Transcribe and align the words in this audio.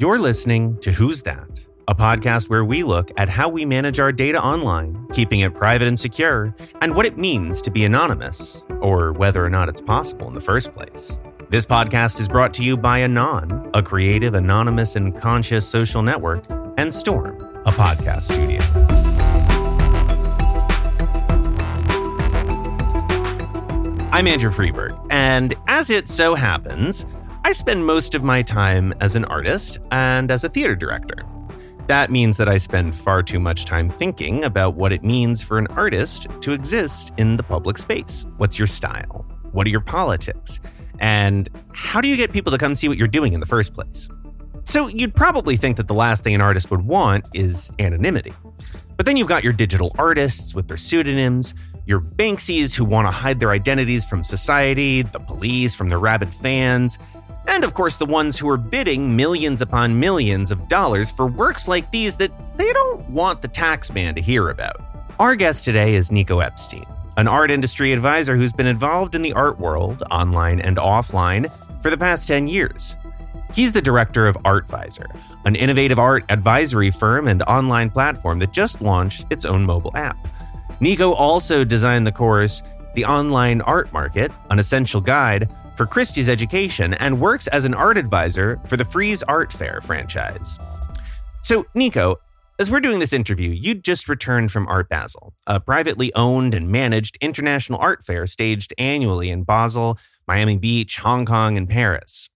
You're 0.00 0.20
listening 0.20 0.78
to 0.82 0.92
Who's 0.92 1.22
That, 1.22 1.48
a 1.88 1.94
podcast 1.94 2.48
where 2.48 2.64
we 2.64 2.84
look 2.84 3.10
at 3.16 3.28
how 3.28 3.48
we 3.48 3.64
manage 3.64 3.98
our 3.98 4.12
data 4.12 4.40
online, 4.40 5.08
keeping 5.12 5.40
it 5.40 5.54
private 5.54 5.88
and 5.88 5.98
secure, 5.98 6.54
and 6.80 6.94
what 6.94 7.04
it 7.04 7.18
means 7.18 7.60
to 7.62 7.72
be 7.72 7.84
anonymous, 7.84 8.62
or 8.80 9.12
whether 9.12 9.44
or 9.44 9.50
not 9.50 9.68
it's 9.68 9.80
possible 9.80 10.28
in 10.28 10.34
the 10.34 10.40
first 10.40 10.72
place. 10.72 11.18
This 11.50 11.66
podcast 11.66 12.20
is 12.20 12.28
brought 12.28 12.54
to 12.54 12.62
you 12.62 12.76
by 12.76 13.00
Anon, 13.00 13.70
a 13.74 13.82
creative, 13.82 14.34
anonymous, 14.34 14.94
and 14.94 15.20
conscious 15.20 15.66
social 15.66 16.00
network, 16.00 16.44
and 16.76 16.94
Storm, 16.94 17.36
a 17.66 17.72
podcast 17.72 18.22
studio. 18.22 18.60
I'm 24.12 24.28
Andrew 24.28 24.52
Freeberg, 24.52 25.04
and 25.10 25.54
as 25.66 25.90
it 25.90 26.08
so 26.08 26.36
happens, 26.36 27.04
I 27.44 27.52
spend 27.52 27.86
most 27.86 28.14
of 28.14 28.22
my 28.22 28.42
time 28.42 28.92
as 29.00 29.14
an 29.14 29.24
artist 29.26 29.78
and 29.90 30.30
as 30.30 30.44
a 30.44 30.48
theater 30.48 30.76
director. 30.76 31.16
That 31.86 32.10
means 32.10 32.36
that 32.36 32.48
I 32.48 32.58
spend 32.58 32.94
far 32.94 33.22
too 33.22 33.40
much 33.40 33.64
time 33.64 33.88
thinking 33.88 34.44
about 34.44 34.74
what 34.74 34.92
it 34.92 35.02
means 35.02 35.42
for 35.42 35.56
an 35.56 35.66
artist 35.68 36.26
to 36.42 36.52
exist 36.52 37.12
in 37.16 37.36
the 37.36 37.42
public 37.42 37.78
space. 37.78 38.26
What's 38.36 38.58
your 38.58 38.66
style? 38.66 39.26
What 39.52 39.66
are 39.66 39.70
your 39.70 39.80
politics? 39.80 40.60
And 40.98 41.48
how 41.72 42.00
do 42.00 42.08
you 42.08 42.16
get 42.16 42.32
people 42.32 42.52
to 42.52 42.58
come 42.58 42.74
see 42.74 42.88
what 42.88 42.98
you're 42.98 43.08
doing 43.08 43.32
in 43.32 43.40
the 43.40 43.46
first 43.46 43.72
place? 43.72 44.08
So 44.64 44.88
you'd 44.88 45.14
probably 45.14 45.56
think 45.56 45.78
that 45.78 45.88
the 45.88 45.94
last 45.94 46.24
thing 46.24 46.34
an 46.34 46.42
artist 46.42 46.70
would 46.70 46.82
want 46.82 47.26
is 47.32 47.72
anonymity. 47.78 48.34
But 48.98 49.06
then 49.06 49.16
you've 49.16 49.28
got 49.28 49.42
your 49.42 49.54
digital 49.54 49.94
artists 49.96 50.54
with 50.54 50.68
their 50.68 50.76
pseudonyms, 50.76 51.54
your 51.86 52.00
Banksies 52.00 52.74
who 52.74 52.84
want 52.84 53.06
to 53.06 53.10
hide 53.10 53.40
their 53.40 53.52
identities 53.52 54.04
from 54.04 54.22
society, 54.22 55.00
the 55.00 55.20
police 55.20 55.74
from 55.74 55.88
their 55.88 55.98
rabid 55.98 56.34
fans, 56.34 56.98
and 57.48 57.64
of 57.64 57.74
course 57.74 57.96
the 57.96 58.06
ones 58.06 58.38
who 58.38 58.48
are 58.48 58.56
bidding 58.56 59.16
millions 59.16 59.62
upon 59.62 59.98
millions 59.98 60.50
of 60.50 60.68
dollars 60.68 61.10
for 61.10 61.26
works 61.26 61.66
like 61.66 61.90
these 61.90 62.16
that 62.16 62.30
they 62.56 62.72
don't 62.72 63.08
want 63.10 63.42
the 63.42 63.48
taxman 63.48 64.14
to 64.14 64.20
hear 64.20 64.50
about. 64.50 64.76
Our 65.18 65.34
guest 65.34 65.64
today 65.64 65.94
is 65.94 66.12
Nico 66.12 66.38
Epstein, 66.38 66.86
an 67.16 67.26
art 67.26 67.50
industry 67.50 67.92
advisor 67.92 68.36
who's 68.36 68.52
been 68.52 68.66
involved 68.66 69.14
in 69.14 69.22
the 69.22 69.32
art 69.32 69.58
world, 69.58 70.04
online 70.10 70.60
and 70.60 70.76
offline, 70.76 71.50
for 71.82 71.90
the 71.90 71.96
past 71.96 72.28
10 72.28 72.46
years. 72.46 72.94
He's 73.54 73.72
the 73.72 73.82
director 73.82 74.26
of 74.26 74.36
ArtVisor, 74.44 75.06
an 75.46 75.56
innovative 75.56 75.98
art 75.98 76.24
advisory 76.28 76.90
firm 76.90 77.26
and 77.26 77.42
online 77.44 77.90
platform 77.90 78.38
that 78.40 78.52
just 78.52 78.82
launched 78.82 79.26
its 79.30 79.44
own 79.44 79.64
mobile 79.64 79.96
app. 79.96 80.16
Nico 80.80 81.12
also 81.12 81.64
designed 81.64 82.06
the 82.06 82.12
course 82.12 82.62
The 82.94 83.06
Online 83.06 83.62
Art 83.62 83.92
Market, 83.92 84.30
an 84.50 84.58
essential 84.58 85.00
guide 85.00 85.48
for 85.78 85.86
Christie's 85.86 86.28
education, 86.28 86.92
and 86.94 87.20
works 87.20 87.46
as 87.46 87.64
an 87.64 87.72
art 87.72 87.96
advisor 87.96 88.60
for 88.66 88.76
the 88.76 88.84
Frieze 88.84 89.22
Art 89.22 89.52
Fair 89.52 89.80
franchise. 89.80 90.58
So, 91.44 91.66
Nico, 91.72 92.16
as 92.58 92.68
we're 92.68 92.80
doing 92.80 92.98
this 92.98 93.12
interview, 93.12 93.50
you 93.50 93.74
just 93.74 94.08
returned 94.08 94.50
from 94.50 94.66
Art 94.66 94.88
Basel, 94.88 95.34
a 95.46 95.60
privately 95.60 96.12
owned 96.14 96.52
and 96.52 96.68
managed 96.68 97.16
international 97.20 97.78
art 97.78 98.04
fair 98.04 98.26
staged 98.26 98.74
annually 98.76 99.30
in 99.30 99.44
Basel, 99.44 99.96
Miami 100.26 100.58
Beach, 100.58 100.98
Hong 100.98 101.24
Kong, 101.24 101.56
and 101.56 101.68
Paris. 101.68 102.28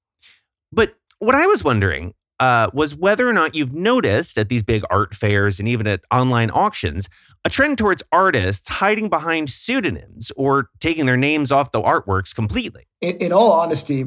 But 0.70 0.94
what 1.18 1.34
I 1.34 1.46
was 1.46 1.64
wondering 1.64 2.14
uh, 2.42 2.68
was 2.74 2.96
whether 2.96 3.28
or 3.28 3.32
not 3.32 3.54
you've 3.54 3.72
noticed 3.72 4.36
at 4.36 4.48
these 4.48 4.64
big 4.64 4.82
art 4.90 5.14
fairs 5.14 5.60
and 5.60 5.68
even 5.68 5.86
at 5.86 6.00
online 6.10 6.50
auctions 6.50 7.08
a 7.44 7.48
trend 7.48 7.78
towards 7.78 8.02
artists 8.10 8.68
hiding 8.68 9.08
behind 9.08 9.48
pseudonyms 9.48 10.32
or 10.36 10.68
taking 10.80 11.06
their 11.06 11.16
names 11.16 11.52
off 11.52 11.70
the 11.70 11.80
artworks 11.80 12.34
completely. 12.34 12.88
In, 13.00 13.16
in 13.18 13.32
all 13.32 13.52
honesty, 13.52 14.06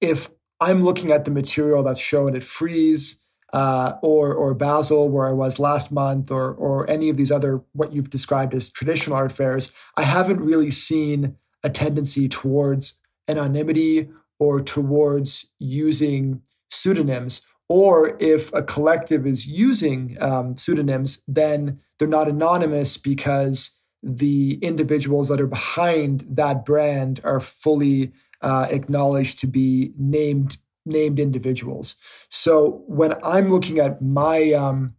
if 0.00 0.30
I'm 0.60 0.84
looking 0.84 1.10
at 1.10 1.24
the 1.24 1.32
material 1.32 1.82
that's 1.82 1.98
shown 1.98 2.36
at 2.36 2.44
Frieze 2.44 3.18
uh, 3.52 3.94
or 4.00 4.32
or 4.32 4.54
Basel, 4.54 5.08
where 5.08 5.26
I 5.26 5.32
was 5.32 5.58
last 5.58 5.90
month, 5.90 6.30
or 6.30 6.52
or 6.52 6.88
any 6.88 7.08
of 7.08 7.16
these 7.16 7.32
other 7.32 7.64
what 7.72 7.92
you've 7.92 8.10
described 8.10 8.54
as 8.54 8.70
traditional 8.70 9.16
art 9.16 9.32
fairs, 9.32 9.72
I 9.96 10.02
haven't 10.02 10.40
really 10.40 10.70
seen 10.70 11.36
a 11.64 11.68
tendency 11.68 12.28
towards 12.28 13.00
anonymity 13.26 14.08
or 14.38 14.60
towards 14.60 15.50
using 15.58 16.42
pseudonyms 16.70 17.44
or 17.68 18.16
if 18.20 18.52
a 18.52 18.62
collective 18.62 19.26
is 19.26 19.46
using 19.46 20.16
um, 20.20 20.56
pseudonyms, 20.56 21.22
then 21.26 21.80
they're 21.98 22.08
not 22.08 22.28
anonymous 22.28 22.96
because 22.96 23.78
the 24.02 24.54
individuals 24.62 25.28
that 25.28 25.40
are 25.40 25.46
behind 25.46 26.26
that 26.28 26.64
brand 26.64 27.20
are 27.24 27.40
fully 27.40 28.12
uh, 28.40 28.66
acknowledged 28.70 29.38
to 29.38 29.46
be 29.46 29.92
named 29.96 30.56
named 30.84 31.20
individuals. 31.20 31.94
So 32.28 32.82
when 32.88 33.14
I'm 33.22 33.48
looking 33.48 33.78
at 33.78 34.02
my 34.02 34.52
um, 34.52 34.94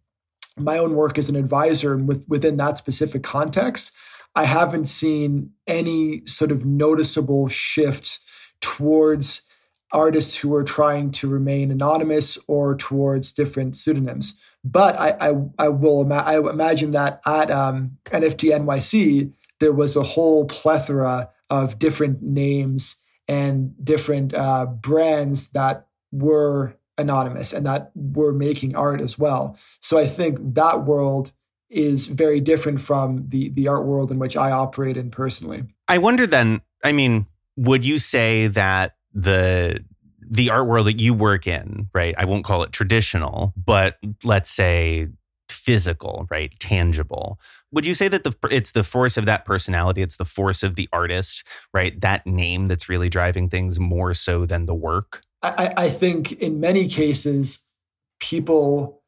my 0.56 0.78
own 0.78 0.94
work 0.94 1.18
as 1.18 1.28
an 1.28 1.36
advisor 1.36 1.96
with, 1.96 2.24
within 2.28 2.56
that 2.58 2.78
specific 2.78 3.22
context, 3.22 3.92
I 4.34 4.44
haven't 4.44 4.86
seen 4.86 5.50
any 5.66 6.24
sort 6.26 6.50
of 6.50 6.64
noticeable 6.64 7.48
shift 7.48 8.20
towards 8.60 9.42
artists 9.92 10.36
who 10.36 10.54
are 10.54 10.64
trying 10.64 11.10
to 11.12 11.28
remain 11.28 11.70
anonymous 11.70 12.38
or 12.48 12.74
towards 12.74 13.32
different 13.32 13.76
pseudonyms. 13.76 14.36
But 14.64 14.98
I, 14.98 15.10
I, 15.20 15.34
I 15.58 15.68
will 15.68 16.02
ima- 16.02 16.24
I 16.26 16.38
imagine 16.38 16.92
that 16.92 17.20
at 17.26 17.50
um, 17.50 17.98
NFT 18.06 18.50
NYC, 18.50 19.32
there 19.60 19.72
was 19.72 19.96
a 19.96 20.02
whole 20.02 20.46
plethora 20.46 21.30
of 21.50 21.78
different 21.78 22.22
names 22.22 22.96
and 23.28 23.74
different 23.84 24.34
uh, 24.34 24.66
brands 24.66 25.50
that 25.50 25.86
were 26.12 26.76
anonymous 26.96 27.52
and 27.52 27.66
that 27.66 27.90
were 27.94 28.32
making 28.32 28.76
art 28.76 29.00
as 29.00 29.18
well. 29.18 29.56
So 29.80 29.98
I 29.98 30.06
think 30.06 30.38
that 30.54 30.84
world 30.84 31.32
is 31.70 32.06
very 32.06 32.40
different 32.40 32.80
from 32.80 33.26
the 33.28 33.48
the 33.50 33.68
art 33.68 33.84
world 33.84 34.12
in 34.12 34.18
which 34.18 34.36
I 34.36 34.50
operate 34.50 34.96
in 34.96 35.10
personally. 35.10 35.64
I 35.88 35.98
wonder 35.98 36.26
then, 36.26 36.62
I 36.84 36.92
mean, 36.92 37.26
would 37.56 37.84
you 37.84 37.98
say 37.98 38.46
that 38.48 38.94
the 39.14 39.84
the 40.20 40.50
art 40.50 40.66
world 40.66 40.86
that 40.86 41.00
you 41.00 41.14
work 41.14 41.46
in, 41.46 41.88
right? 41.94 42.14
I 42.18 42.24
won't 42.24 42.44
call 42.44 42.62
it 42.62 42.72
traditional, 42.72 43.52
but 43.56 43.98
let's 44.24 44.50
say 44.50 45.08
physical, 45.48 46.26
right? 46.30 46.52
Tangible. 46.58 47.38
Would 47.72 47.86
you 47.86 47.94
say 47.94 48.08
that 48.08 48.24
the 48.24 48.34
it's 48.50 48.72
the 48.72 48.84
force 48.84 49.16
of 49.16 49.26
that 49.26 49.44
personality, 49.44 50.02
it's 50.02 50.16
the 50.16 50.24
force 50.24 50.62
of 50.62 50.74
the 50.74 50.88
artist, 50.92 51.46
right? 51.72 51.98
That 52.00 52.26
name 52.26 52.66
that's 52.66 52.88
really 52.88 53.08
driving 53.08 53.48
things 53.48 53.80
more 53.80 54.14
so 54.14 54.46
than 54.46 54.66
the 54.66 54.74
work? 54.74 55.22
I, 55.42 55.74
I 55.76 55.90
think 55.90 56.32
in 56.32 56.60
many 56.60 56.88
cases, 56.88 57.60
people 58.18 59.02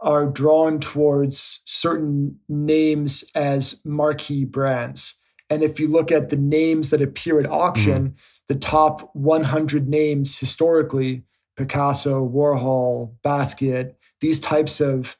are 0.00 0.26
drawn 0.26 0.80
towards 0.80 1.62
certain 1.66 2.38
names 2.48 3.24
as 3.34 3.80
marquee 3.84 4.44
brands. 4.44 5.19
And 5.50 5.62
if 5.64 5.80
you 5.80 5.88
look 5.88 6.12
at 6.12 6.30
the 6.30 6.36
names 6.36 6.90
that 6.90 7.02
appear 7.02 7.40
at 7.40 7.50
auction, 7.50 8.10
mm 8.10 8.14
the 8.50 8.56
top 8.56 9.14
100 9.14 9.88
names 9.88 10.36
historically 10.36 11.22
Picasso, 11.56 12.28
Warhol, 12.28 13.14
Basquiat, 13.24 13.94
these 14.20 14.40
types 14.40 14.80
of 14.80 15.16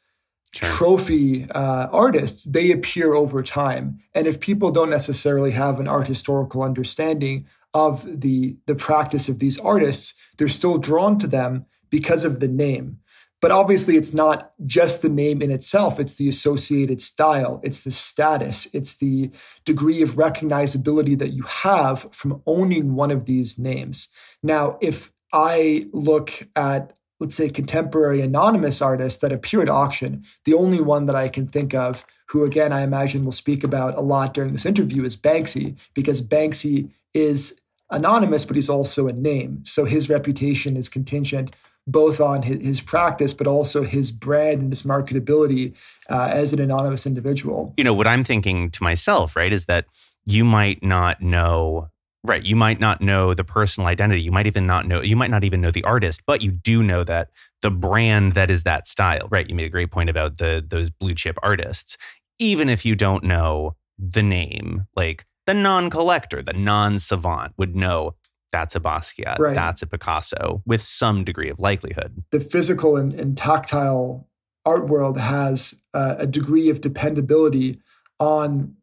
sure. 0.52 0.68
trophy 0.68 1.48
uh, 1.50 1.86
artists, 1.92 2.42
they 2.42 2.72
appear 2.72 3.14
over 3.14 3.40
time. 3.44 4.00
And 4.14 4.26
if 4.26 4.40
people 4.40 4.72
don't 4.72 4.90
necessarily 4.90 5.52
have 5.52 5.78
an 5.78 5.86
art 5.86 6.08
historical 6.08 6.64
understanding 6.64 7.46
of 7.72 8.04
the, 8.20 8.56
the 8.66 8.74
practice 8.74 9.28
of 9.28 9.38
these 9.38 9.60
artists, 9.60 10.14
they're 10.36 10.48
still 10.48 10.78
drawn 10.78 11.16
to 11.20 11.28
them 11.28 11.66
because 11.88 12.24
of 12.24 12.40
the 12.40 12.48
name. 12.48 12.98
But 13.40 13.52
obviously, 13.52 13.96
it's 13.96 14.12
not 14.12 14.52
just 14.66 15.00
the 15.00 15.08
name 15.08 15.40
in 15.40 15.50
itself, 15.50 15.98
it's 15.98 16.16
the 16.16 16.28
associated 16.28 17.00
style, 17.00 17.60
it's 17.64 17.84
the 17.84 17.90
status, 17.90 18.68
it's 18.74 18.96
the 18.96 19.30
degree 19.64 20.02
of 20.02 20.10
recognizability 20.10 21.18
that 21.18 21.32
you 21.32 21.42
have 21.44 22.12
from 22.12 22.42
owning 22.46 22.94
one 22.94 23.10
of 23.10 23.24
these 23.24 23.58
names. 23.58 24.08
Now, 24.42 24.76
if 24.82 25.12
I 25.32 25.86
look 25.92 26.48
at, 26.54 26.94
let's 27.18 27.34
say, 27.34 27.48
contemporary 27.48 28.20
anonymous 28.20 28.82
artists 28.82 29.20
that 29.22 29.32
appear 29.32 29.62
at 29.62 29.70
auction, 29.70 30.24
the 30.44 30.54
only 30.54 30.80
one 30.80 31.06
that 31.06 31.16
I 31.16 31.28
can 31.28 31.46
think 31.46 31.74
of, 31.74 32.04
who 32.26 32.44
again 32.44 32.72
I 32.72 32.82
imagine 32.82 33.22
will 33.22 33.32
speak 33.32 33.64
about 33.64 33.96
a 33.96 34.02
lot 34.02 34.34
during 34.34 34.52
this 34.52 34.66
interview, 34.66 35.04
is 35.04 35.16
Banksy, 35.16 35.76
because 35.94 36.20
Banksy 36.20 36.90
is 37.14 37.58
anonymous, 37.90 38.44
but 38.44 38.56
he's 38.56 38.68
also 38.68 39.08
a 39.08 39.12
name. 39.12 39.62
So 39.64 39.84
his 39.84 40.08
reputation 40.08 40.76
is 40.76 40.88
contingent 40.88 41.56
both 41.90 42.20
on 42.20 42.42
his, 42.42 42.64
his, 42.64 42.80
practice, 42.80 43.32
but 43.32 43.46
also 43.46 43.82
his 43.82 44.12
brand 44.12 44.60
and 44.60 44.70
his 44.70 44.82
marketability 44.82 45.74
uh, 46.08 46.28
as 46.32 46.52
an 46.52 46.60
anonymous 46.60 47.06
individual. 47.06 47.74
You 47.76 47.84
know, 47.84 47.94
what 47.94 48.06
I'm 48.06 48.24
thinking 48.24 48.70
to 48.70 48.82
myself, 48.82 49.36
right, 49.36 49.52
is 49.52 49.66
that 49.66 49.86
you 50.24 50.44
might 50.44 50.82
not 50.82 51.20
know, 51.20 51.88
right, 52.24 52.42
you 52.42 52.56
might 52.56 52.80
not 52.80 53.00
know 53.00 53.34
the 53.34 53.44
personal 53.44 53.88
identity. 53.88 54.22
You 54.22 54.32
might 54.32 54.46
even 54.46 54.66
not 54.66 54.86
know, 54.86 55.00
you 55.00 55.16
might 55.16 55.30
not 55.30 55.44
even 55.44 55.60
know 55.60 55.70
the 55.70 55.84
artist, 55.84 56.22
but 56.26 56.42
you 56.42 56.50
do 56.50 56.82
know 56.82 57.04
that 57.04 57.30
the 57.62 57.70
brand 57.70 58.32
that 58.32 58.50
is 58.50 58.62
that 58.62 58.86
style, 58.86 59.28
right? 59.30 59.48
You 59.48 59.54
made 59.54 59.66
a 59.66 59.70
great 59.70 59.90
point 59.90 60.10
about 60.10 60.38
the 60.38 60.64
those 60.66 60.90
blue 60.90 61.14
chip 61.14 61.38
artists. 61.42 61.96
Even 62.38 62.68
if 62.68 62.86
you 62.86 62.96
don't 62.96 63.24
know 63.24 63.76
the 63.98 64.22
name, 64.22 64.86
like 64.96 65.26
the 65.46 65.54
non 65.54 65.90
collector, 65.90 66.42
the 66.42 66.52
non 66.52 66.98
savant 66.98 67.52
would 67.56 67.74
know 67.74 68.14
that's 68.52 68.74
a 68.76 68.80
Basquiat, 68.80 69.38
Right. 69.38 69.54
that's 69.54 69.82
a 69.82 69.86
Picasso 69.86 70.62
with 70.66 70.82
some 70.82 71.24
degree 71.24 71.48
of 71.48 71.60
likelihood. 71.60 72.24
the 72.30 72.40
physical 72.40 72.96
and, 72.96 73.14
and 73.14 73.36
tactile 73.36 74.26
art 74.66 74.88
world 74.88 75.18
has 75.18 75.74
uh, 75.94 76.16
a 76.18 76.26
degree 76.26 76.68
of 76.68 76.80
dependability 76.80 77.80
on 78.18 78.74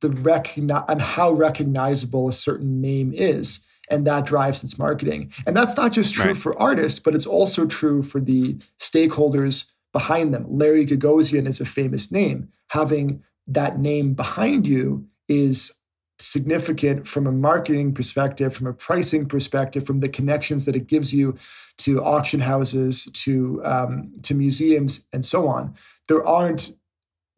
the 0.00 0.08
recogni- 0.10 0.84
on 0.88 0.98
how 0.98 1.32
recognizable 1.32 2.28
a 2.28 2.32
certain 2.32 2.80
name 2.80 3.12
is 3.14 3.64
and 3.90 4.06
that 4.06 4.26
drives 4.26 4.62
its 4.64 4.76
marketing 4.76 5.32
and 5.46 5.56
that's 5.56 5.76
not 5.76 5.92
just 5.92 6.12
true 6.14 6.26
Right. 6.32 6.36
for 6.36 6.60
artists 6.60 6.98
but 7.00 7.14
it's 7.14 7.26
also 7.26 7.64
true 7.64 8.02
for 8.02 8.20
the 8.20 8.56
stakeholders 8.80 9.66
behind 9.92 10.34
them 10.34 10.44
larry 10.48 10.84
gagosian 10.84 11.46
is 11.46 11.60
a 11.60 11.64
famous 11.64 12.10
name 12.12 12.48
having 12.68 13.22
that 13.46 13.78
name 13.78 14.14
behind 14.14 14.66
you 14.66 15.06
is 15.28 15.72
significant 16.18 17.06
from 17.06 17.26
a 17.26 17.32
marketing 17.32 17.94
perspective 17.94 18.54
from 18.54 18.66
a 18.66 18.72
pricing 18.72 19.26
perspective 19.26 19.86
from 19.86 20.00
the 20.00 20.08
connections 20.08 20.64
that 20.64 20.74
it 20.74 20.86
gives 20.86 21.12
you 21.12 21.36
to 21.76 22.02
auction 22.02 22.40
houses 22.40 23.08
to 23.12 23.60
um, 23.64 24.12
to 24.22 24.34
museums 24.34 25.06
and 25.12 25.24
so 25.24 25.46
on 25.46 25.74
there 26.08 26.26
aren't 26.26 26.72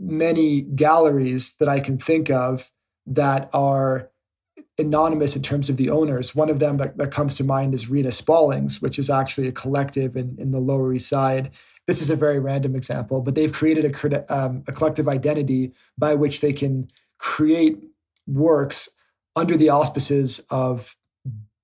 many 0.01 0.63
galleries 0.63 1.55
that 1.61 1.69
I 1.69 1.79
can 1.79 1.99
think 1.99 2.31
of 2.31 2.73
that 3.07 3.51
are 3.53 4.11
anonymous 4.79 5.37
in 5.37 5.43
terms 5.43 5.69
of 5.69 5.77
the 5.77 5.91
owners. 5.91 6.35
One 6.35 6.49
of 6.49 6.59
them 6.59 6.79
that, 6.79 6.97
that 6.97 7.13
comes 7.13 7.37
to 7.37 7.45
mind 7.45 7.75
is 7.75 7.87
Reena 7.87 8.07
Spaulings, 8.07 8.81
which 8.81 8.99
is 8.99 9.11
actually 9.11 9.49
a 9.49 9.53
collective 9.53 10.17
in, 10.17 10.37
in 10.39 10.53
the 10.53 10.59
Lower 10.59 10.95
East 10.95 11.09
Side. 11.09 11.51
This 11.87 12.01
is 12.01 12.09
a 12.09 12.17
very 12.17 12.39
random 12.39 12.75
example, 12.75 13.21
but 13.21 13.35
they've 13.35 13.53
created 13.53 13.85
a, 13.85 14.35
um, 14.35 14.65
a 14.67 14.73
collective 14.73 15.09
identity 15.09 15.73
by 15.99 16.15
which 16.15 16.41
they 16.41 16.53
can 16.53 16.91
create 17.19 17.83
works 18.31 18.89
under 19.37 19.57
the 19.57 19.71
auspices 19.71 20.41
of 20.51 20.97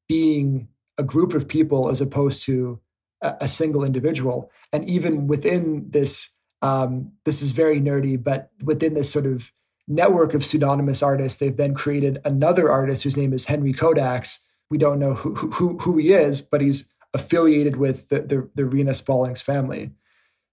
being 0.09 0.69
a 0.99 1.03
group 1.03 1.35
of 1.35 1.49
people 1.49 1.89
as 1.89 2.01
opposed 2.01 2.43
to 2.45 2.81
a, 3.23 3.35
a 3.43 3.49
single 3.49 3.85
individual. 3.85 4.51
And 4.73 4.89
even 4.89 5.27
within 5.27 5.91
this 5.91 6.31
um, 6.63 7.13
this 7.25 7.43
is 7.43 7.51
very 7.53 7.81
nerdy, 7.81 8.23
but 8.23 8.51
within 8.63 8.95
this 8.95 9.11
sort 9.13 9.27
of 9.27 9.53
network 9.87 10.35
of 10.35 10.45
pseudonymous 10.45 11.03
artists, 11.03 11.39
they've 11.39 11.57
then 11.57 11.75
created 11.75 12.19
another 12.25 12.71
artist 12.71 13.05
whose 13.05 13.17
name 13.17 13.33
is 13.33 13.45
Henry 13.45 13.73
Codax. 13.73 14.39
We 14.71 14.79
don't 14.79 14.99
know 14.99 15.15
who 15.15 15.35
who, 15.35 15.79
who 15.79 15.99
he 15.99 16.13
is, 16.13 16.43
but 16.43 16.61
he's 16.61 16.89
affiliated 17.15 17.77
with 17.77 18.09
the, 18.09 18.21
the, 18.21 18.51
the 18.55 18.63
Reena 18.63 19.43
family. 19.43 19.91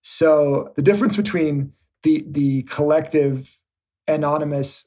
So 0.02 0.72
the 0.76 0.82
difference 0.82 1.16
between 1.16 1.74
the 2.04 2.26
the 2.28 2.64
collective 2.64 3.60
anonymous 4.08 4.86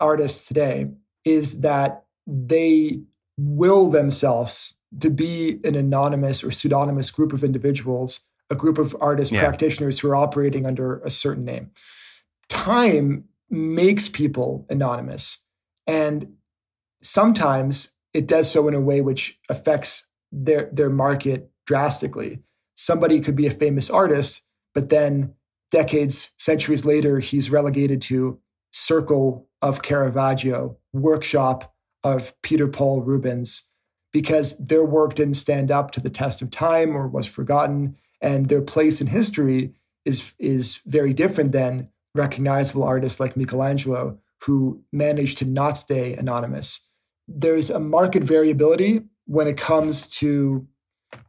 artists 0.00 0.48
today 0.48 0.88
is 1.24 1.60
that 1.60 2.04
they 2.26 3.00
will 3.38 3.88
themselves 3.88 4.74
to 5.00 5.10
be 5.10 5.60
an 5.64 5.74
anonymous 5.74 6.42
or 6.42 6.50
pseudonymous 6.50 7.10
group 7.10 7.32
of 7.32 7.44
individuals 7.44 8.20
a 8.50 8.56
group 8.56 8.78
of 8.78 8.96
artist 9.00 9.30
Yeah. 9.30 9.42
practitioners 9.42 10.00
who 10.00 10.08
are 10.10 10.16
operating 10.16 10.66
under 10.66 11.00
a 11.04 11.10
certain 11.10 11.44
name. 11.44 11.70
Time 12.48 13.24
makes 13.48 14.08
people 14.08 14.66
anonymous. 14.68 15.38
And 15.86 16.34
sometimes 17.02 17.94
it 18.12 18.26
does 18.26 18.50
so 18.50 18.66
in 18.68 18.74
a 18.74 18.80
way 18.80 19.00
which 19.00 19.38
affects 19.48 20.06
their, 20.32 20.68
their 20.72 20.90
market 20.90 21.50
drastically. 21.66 22.40
Somebody 22.74 23.20
could 23.20 23.36
be 23.36 23.46
a 23.46 23.50
famous 23.52 23.88
artist, 23.90 24.42
but 24.74 24.88
then 24.88 25.34
decades, 25.70 26.32
centuries 26.38 26.84
later, 26.84 27.20
he's 27.20 27.50
relegated 27.50 28.02
to 28.02 28.38
circle 28.72 29.46
of 29.62 29.82
Caravaggio, 29.82 30.76
workshop 30.92 31.74
of 32.02 32.40
Peter 32.42 32.66
Paul 32.66 33.02
Rubens, 33.02 33.64
because 34.12 34.56
their 34.58 34.84
work 34.84 35.14
didn't 35.14 35.34
stand 35.34 35.70
up 35.70 35.90
to 35.92 36.00
the 36.00 36.10
test 36.10 36.42
of 36.42 36.50
time 36.50 36.96
or 36.96 37.06
was 37.06 37.26
forgotten 37.26 37.96
and 38.20 38.48
their 38.48 38.62
place 38.62 39.00
in 39.00 39.06
history 39.06 39.74
is 40.04 40.32
is 40.38 40.80
very 40.86 41.12
different 41.12 41.52
than 41.52 41.88
recognizable 42.14 42.82
artists 42.82 43.20
like 43.20 43.36
Michelangelo 43.36 44.18
who 44.42 44.82
managed 44.92 45.38
to 45.38 45.44
not 45.44 45.76
stay 45.76 46.14
anonymous. 46.14 46.86
There's 47.28 47.70
a 47.70 47.78
market 47.78 48.22
variability 48.22 49.02
when 49.26 49.46
it 49.46 49.56
comes 49.56 50.06
to 50.08 50.66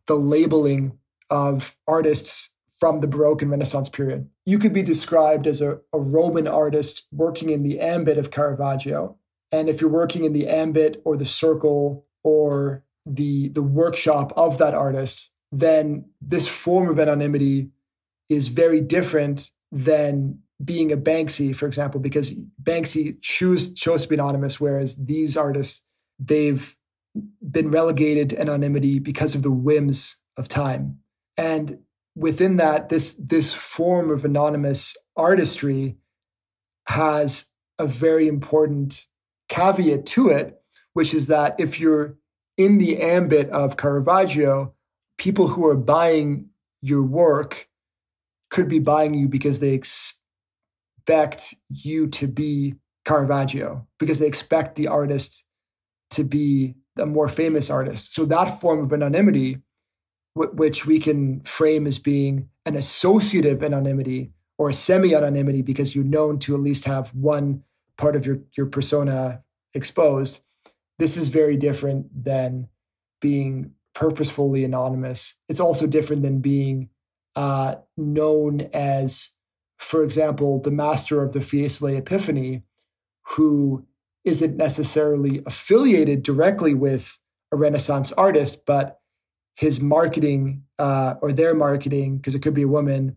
the 0.08 0.16
labeling 0.16 0.98
of 1.30 1.76
artists 1.88 2.50
from 2.80 3.02
the 3.02 3.08
Baroque 3.08 3.42
and 3.42 3.52
Renaissance 3.52 3.90
period. 3.90 4.28
You 4.46 4.58
could 4.60 4.74
be 4.74 4.84
described 4.84 5.48
as 5.48 5.62
a, 5.62 5.80
a 5.94 6.00
Roman 6.00 6.48
artist 6.48 7.06
working 7.12 7.50
in 7.50 7.64
the 7.64 7.80
ambit 7.80 8.18
of 8.18 8.32
Caravaggio. 8.32 9.18
And 9.52 9.70
if 9.70 9.82
you're 9.82 9.90
working 9.90 10.24
in 10.24 10.34
the 10.34 10.48
ambit 10.48 11.02
or 11.06 11.18
the 11.18 11.26
circle 11.26 12.06
or 12.24 12.84
the, 13.06 13.50
the 13.50 13.64
workshop 13.64 14.34
of 14.36 14.58
that 14.58 14.74
artist, 14.74 15.30
then 15.52 16.06
this 16.22 16.48
form 16.48 16.90
of 16.90 17.00
anonymity 17.00 17.70
is 18.30 18.48
very 18.48 18.80
different 18.80 19.52
than 19.72 20.40
being 20.64 20.92
a 20.92 20.98
Banksy, 20.98 21.56
for 21.56 21.66
example, 21.66 22.00
because 22.00 22.34
Banksy 22.62 23.18
choose, 23.22 23.74
chose 23.74 24.04
to 24.04 24.10
be 24.10 24.16
anonymous, 24.16 24.60
whereas 24.60 24.96
these 24.96 25.36
artists, 25.36 25.84
they've 26.20 26.76
been 27.42 27.72
relegated 27.72 28.30
to 28.30 28.40
anonymity 28.40 29.00
because 29.00 29.36
of 29.36 29.42
the 29.42 29.52
whims 29.52 30.18
of 30.38 30.48
time. 30.48 31.00
And 31.36 31.80
within 32.16 32.58
that, 32.58 32.90
this, 32.90 33.14
this 33.14 33.54
form 33.54 34.12
of 34.12 34.26
anonymous 34.26 34.96
artistry 35.16 35.98
has 36.88 37.46
a 37.80 37.88
very 37.88 38.28
important 38.28 39.06
caveat 39.50 40.06
to 40.06 40.30
it, 40.30 40.62
which 40.94 41.14
is 41.14 41.28
that 41.28 41.56
if 41.60 41.80
you're 41.80 42.18
in 42.58 42.78
the 42.78 43.02
ambit 43.02 43.50
of 43.50 43.78
Caravaggio, 43.78 44.74
people 45.18 45.48
who 45.48 45.66
are 45.66 45.76
buying 45.76 46.50
your 46.82 47.04
work 47.04 47.68
could 48.50 48.68
be 48.68 48.80
buying 48.80 49.14
you 49.14 49.28
because 49.28 49.60
they 49.60 49.74
expect 49.74 51.54
you 51.70 52.08
to 52.08 52.28
be 52.28 52.76
Caravaggio, 53.06 53.88
because 54.00 54.20
they 54.20 54.28
expect 54.28 54.76
the 54.76 54.88
artist 54.88 55.46
to 56.12 56.24
be 56.24 56.76
a 56.98 57.06
more 57.06 57.30
famous 57.30 57.70
artist. 57.70 58.14
So 58.14 58.26
that 58.26 58.60
form 58.60 58.84
of 58.84 58.94
anonymity, 58.94 59.60
wh- 60.34 60.54
which 60.54 60.86
we 60.86 61.00
can 61.00 61.42
frame 61.42 61.88
as 61.88 62.00
being 62.00 62.50
an 62.66 62.76
associative 62.76 63.64
anonymity 63.64 64.32
or 64.58 64.70
a 64.70 64.74
semi-anonymity 64.74 65.62
because 65.62 65.96
you're 65.96 66.04
known 66.04 66.38
to 66.40 66.54
at 66.54 66.62
least 66.62 66.86
have 66.86 67.10
one 67.16 67.64
part 67.98 68.16
of 68.16 68.26
your, 68.26 68.40
your 68.56 68.68
persona 68.68 69.44
exposed, 69.74 70.42
this 71.00 71.18
is 71.18 71.30
very 71.30 71.58
different 71.58 72.24
than 72.24 72.68
being 73.20 73.72
purposefully 73.94 74.64
anonymous. 74.64 75.36
It's 75.50 75.60
also 75.60 75.88
different 75.88 76.22
than 76.22 76.40
being 76.40 76.90
uh, 77.36 77.76
known 77.98 78.70
as, 78.74 79.32
for 79.78 80.04
example, 80.04 80.60
the 80.60 80.72
master 80.72 81.24
of 81.24 81.34
the 81.34 81.40
Fiesole 81.40 81.98
Epiphany, 81.98 82.64
who 83.30 83.86
isn't 84.24 84.58
necessarily 84.58 85.42
affiliated 85.46 86.24
directly 86.24 86.74
with 86.74 87.20
a 87.52 87.56
Renaissance 87.56 88.12
artist, 88.14 88.66
but 88.66 89.01
his 89.56 89.82
marketing 89.82 90.64
uh, 90.80 91.16
or 91.22 91.32
their 91.32 91.54
marketing, 91.54 92.18
because 92.18 92.36
it 92.36 92.42
could 92.42 92.54
be 92.54 92.64
a 92.64 92.68
woman, 92.68 93.16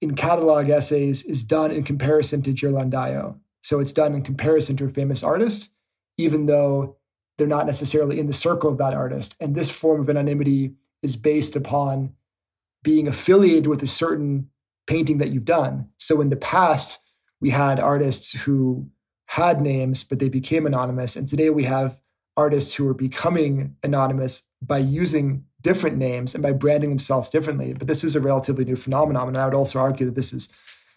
in 0.00 0.14
catalog 0.14 0.68
essays 0.68 1.22
is 1.22 1.44
done 1.44 1.70
in 1.70 1.84
comparison 1.84 2.42
to 2.42 2.52
Ghirlandaio. 2.52 3.38
So 3.62 3.80
it's 3.80 3.92
done 3.92 4.14
in 4.14 4.22
comparison 4.22 4.76
to 4.76 4.84
a 4.84 4.90
famous 4.90 5.22
artist, 5.22 5.70
even 6.18 6.46
though 6.46 6.96
they're 7.38 7.46
not 7.46 7.66
necessarily 7.66 8.20
in 8.20 8.26
the 8.26 8.32
circle 8.32 8.70
of 8.70 8.78
that 8.78 8.94
artist. 8.94 9.34
And 9.40 9.54
this 9.54 9.70
form 9.70 10.00
of 10.00 10.10
anonymity 10.10 10.74
is 11.02 11.16
based 11.16 11.56
upon 11.56 12.14
being 12.82 13.08
affiliated 13.08 13.66
with 13.66 13.82
a 13.82 13.86
certain 13.86 14.50
painting 14.86 15.18
that 15.18 15.30
you've 15.30 15.46
done. 15.46 15.88
So 15.98 16.20
in 16.20 16.28
the 16.28 16.36
past, 16.36 17.00
we 17.40 17.50
had 17.50 17.80
artists 17.80 18.32
who 18.32 18.88
had 19.26 19.60
names, 19.60 20.04
but 20.04 20.18
they 20.18 20.28
became 20.28 20.66
anonymous. 20.66 21.16
And 21.16 21.26
today 21.26 21.50
we 21.50 21.64
have 21.64 21.98
artists 22.36 22.74
who 22.74 22.86
are 22.88 22.94
becoming 22.94 23.76
anonymous 23.82 24.46
by 24.60 24.78
using 24.78 25.44
different 25.64 25.96
names 25.96 26.34
and 26.34 26.42
by 26.42 26.52
branding 26.52 26.90
themselves 26.90 27.30
differently. 27.30 27.72
But 27.72 27.88
this 27.88 28.04
is 28.04 28.14
a 28.14 28.20
relatively 28.20 28.64
new 28.64 28.76
phenomenon. 28.76 29.28
And 29.28 29.36
I 29.36 29.46
would 29.46 29.54
also 29.54 29.80
argue 29.80 30.06
that 30.06 30.14
this 30.14 30.32
is, 30.32 30.48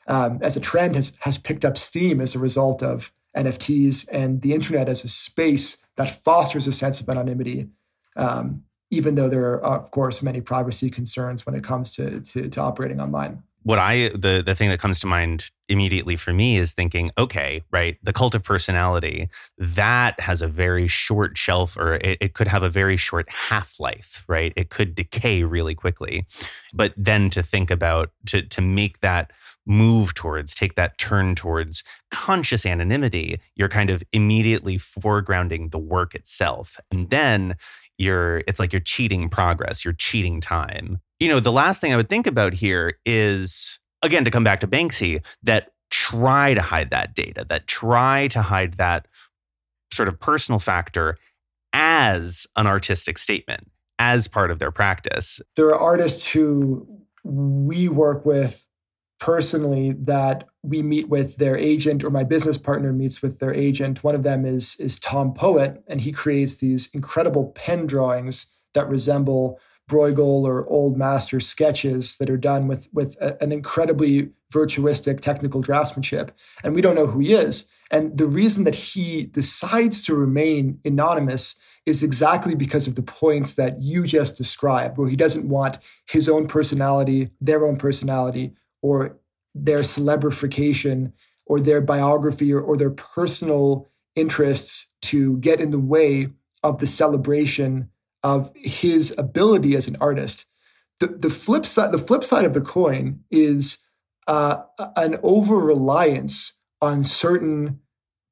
um, 0.07 0.37
as 0.43 0.55
a 0.55 0.59
trend, 0.59 0.95
has, 0.95 1.13
has 1.21 1.39
picked 1.39 1.65
up 1.65 1.77
steam 1.77 2.21
as 2.21 2.35
a 2.35 2.39
result 2.39 2.83
of 2.83 3.11
NFTs 3.35 4.07
and 4.11 4.41
the 4.41 4.53
internet 4.53 4.89
as 4.89 5.03
a 5.03 5.07
space 5.07 5.77
that 5.95 6.11
fosters 6.23 6.67
a 6.67 6.71
sense 6.71 7.01
of 7.01 7.09
anonymity, 7.09 7.69
um, 8.15 8.63
even 8.91 9.15
though 9.15 9.29
there 9.29 9.63
are, 9.63 9.79
of 9.81 9.89
course, 9.89 10.21
many 10.21 10.41
privacy 10.41 10.91
concerns 10.91 11.45
when 11.45 11.55
it 11.55 11.63
comes 11.63 11.91
to, 11.95 12.19
to, 12.21 12.47
to 12.49 12.61
operating 12.61 12.99
online 12.99 13.41
what 13.67 13.79
I 13.79 14.07
the 14.15 14.41
the 14.45 14.55
thing 14.55 14.69
that 14.69 14.79
comes 14.79 15.01
to 15.01 15.07
mind 15.07 15.51
immediately 15.67 16.15
for 16.15 16.31
me 16.31 16.57
is 16.57 16.71
thinking, 16.71 17.11
okay, 17.17 17.63
right, 17.69 17.97
the 18.01 18.13
cult 18.13 18.33
of 18.33 18.41
personality 18.41 19.27
that 19.57 20.17
has 20.21 20.41
a 20.41 20.47
very 20.47 20.87
short 20.87 21.37
shelf, 21.37 21.75
or 21.75 21.95
it, 21.95 22.17
it 22.21 22.33
could 22.33 22.47
have 22.47 22.63
a 22.63 22.69
very 22.69 22.95
short 22.95 23.29
half 23.29 23.77
life, 23.77 24.23
right? 24.29 24.53
It 24.55 24.69
could 24.69 24.95
decay 24.95 25.43
really 25.43 25.75
quickly, 25.75 26.25
but 26.73 26.93
then 26.95 27.29
to 27.31 27.43
think 27.43 27.69
about 27.69 28.11
to 28.27 28.41
to 28.41 28.61
make 28.61 29.01
that 29.01 29.33
move 29.65 30.13
towards 30.13 30.55
take 30.55 30.75
that 30.75 30.97
turn 30.97 31.35
towards 31.35 31.83
conscious 32.09 32.65
anonymity 32.65 33.37
you're 33.57 33.67
kind 33.67 33.89
of 33.89 34.01
immediately 34.13 34.77
foregrounding 34.77 35.71
the 35.71 35.77
work 35.77 36.15
itself 36.15 36.79
and 36.89 37.09
then 37.09 37.53
you're 37.97 38.43
it's 38.47 38.59
like 38.59 38.71
you're 38.71 38.79
cheating 38.79 39.29
progress, 39.29 39.83
you're 39.83 39.93
cheating 39.93 40.39
time. 40.39 40.99
You 41.19 41.29
know, 41.29 41.39
the 41.39 41.51
last 41.51 41.81
thing 41.81 41.93
I 41.93 41.97
would 41.97 42.09
think 42.09 42.27
about 42.27 42.53
here 42.53 42.99
is 43.05 43.79
again 44.03 44.25
to 44.25 44.31
come 44.31 44.43
back 44.43 44.59
to 44.61 44.67
Banksy 44.67 45.23
that 45.43 45.71
try 45.89 46.53
to 46.53 46.61
hide 46.61 46.89
that 46.91 47.15
data, 47.15 47.45
that 47.49 47.67
try 47.67 48.27
to 48.29 48.41
hide 48.41 48.73
that 48.73 49.07
sort 49.91 50.07
of 50.07 50.19
personal 50.19 50.59
factor 50.59 51.17
as 51.73 52.45
an 52.55 52.67
artistic 52.67 53.17
statement, 53.17 53.71
as 53.99 54.27
part 54.27 54.51
of 54.51 54.59
their 54.59 54.71
practice. 54.71 55.41
There 55.55 55.67
are 55.69 55.79
artists 55.79 56.25
who 56.25 56.87
we 57.23 57.89
work 57.89 58.25
with 58.25 58.65
personally 59.19 59.93
that 59.99 60.47
we 60.63 60.83
meet 60.83 61.09
with 61.09 61.37
their 61.37 61.57
agent 61.57 62.03
or 62.03 62.09
my 62.09 62.23
business 62.23 62.57
partner 62.57 62.93
meets 62.93 63.21
with 63.21 63.39
their 63.39 63.53
agent 63.53 64.03
one 64.03 64.13
of 64.13 64.21
them 64.21 64.45
is 64.45 64.75
is 64.79 64.99
tom 64.99 65.33
poet 65.33 65.81
and 65.87 66.01
he 66.01 66.11
creates 66.11 66.57
these 66.57 66.87
incredible 66.93 67.51
pen 67.55 67.87
drawings 67.87 68.51
that 68.75 68.87
resemble 68.87 69.59
bruegel 69.89 70.43
or 70.43 70.67
old 70.67 70.97
master 70.97 71.39
sketches 71.39 72.17
that 72.17 72.29
are 72.29 72.37
done 72.37 72.67
with 72.67 72.89
with 72.93 73.15
a, 73.21 73.41
an 73.41 73.51
incredibly 73.51 74.29
virtuistic 74.53 75.21
technical 75.21 75.61
draftsmanship. 75.61 76.29
And 76.63 76.73
we 76.73 76.81
don't 76.81 76.95
know 76.95 77.07
who 77.07 77.19
he 77.19 77.33
is. 77.33 77.67
And 77.89 78.17
the 78.17 78.25
reason 78.25 78.65
that 78.65 78.75
he 78.75 79.25
decides 79.25 80.03
to 80.03 80.15
remain 80.15 80.79
anonymous 80.83 81.55
is 81.85 82.03
exactly 82.03 82.53
because 82.53 82.85
of 82.85 82.95
the 82.95 83.01
points 83.01 83.55
that 83.55 83.81
you 83.81 84.03
just 84.03 84.35
described, 84.35 84.97
where 84.97 85.09
he 85.09 85.15
doesn't 85.15 85.47
want 85.47 85.77
his 86.09 86.27
own 86.27 86.47
personality, 86.47 87.29
their 87.39 87.65
own 87.65 87.77
personality, 87.77 88.53
or 88.81 89.17
their 89.55 89.79
celebrification 89.79 91.13
or 91.45 91.59
their 91.59 91.81
biography 91.81 92.53
or, 92.53 92.61
or 92.61 92.75
their 92.77 92.89
personal 92.89 93.87
interests 94.15 94.89
to 95.01 95.37
get 95.37 95.61
in 95.61 95.71
the 95.71 95.79
way 95.79 96.27
of 96.63 96.79
the 96.79 96.87
celebration 96.87 97.89
of 98.23 98.51
his 98.55 99.13
ability 99.17 99.75
as 99.75 99.87
an 99.87 99.97
artist. 100.01 100.45
The, 100.99 101.07
the 101.07 101.29
flip 101.29 101.65
side, 101.65 101.91
the 101.91 101.99
flip 101.99 102.23
side 102.23 102.45
of 102.45 102.53
the 102.53 102.61
coin 102.61 103.23
is 103.29 103.79
uh, 104.27 104.63
an 104.95 105.19
over 105.23 105.57
reliance 105.57 106.53
on 106.81 107.03
certain 107.03 107.79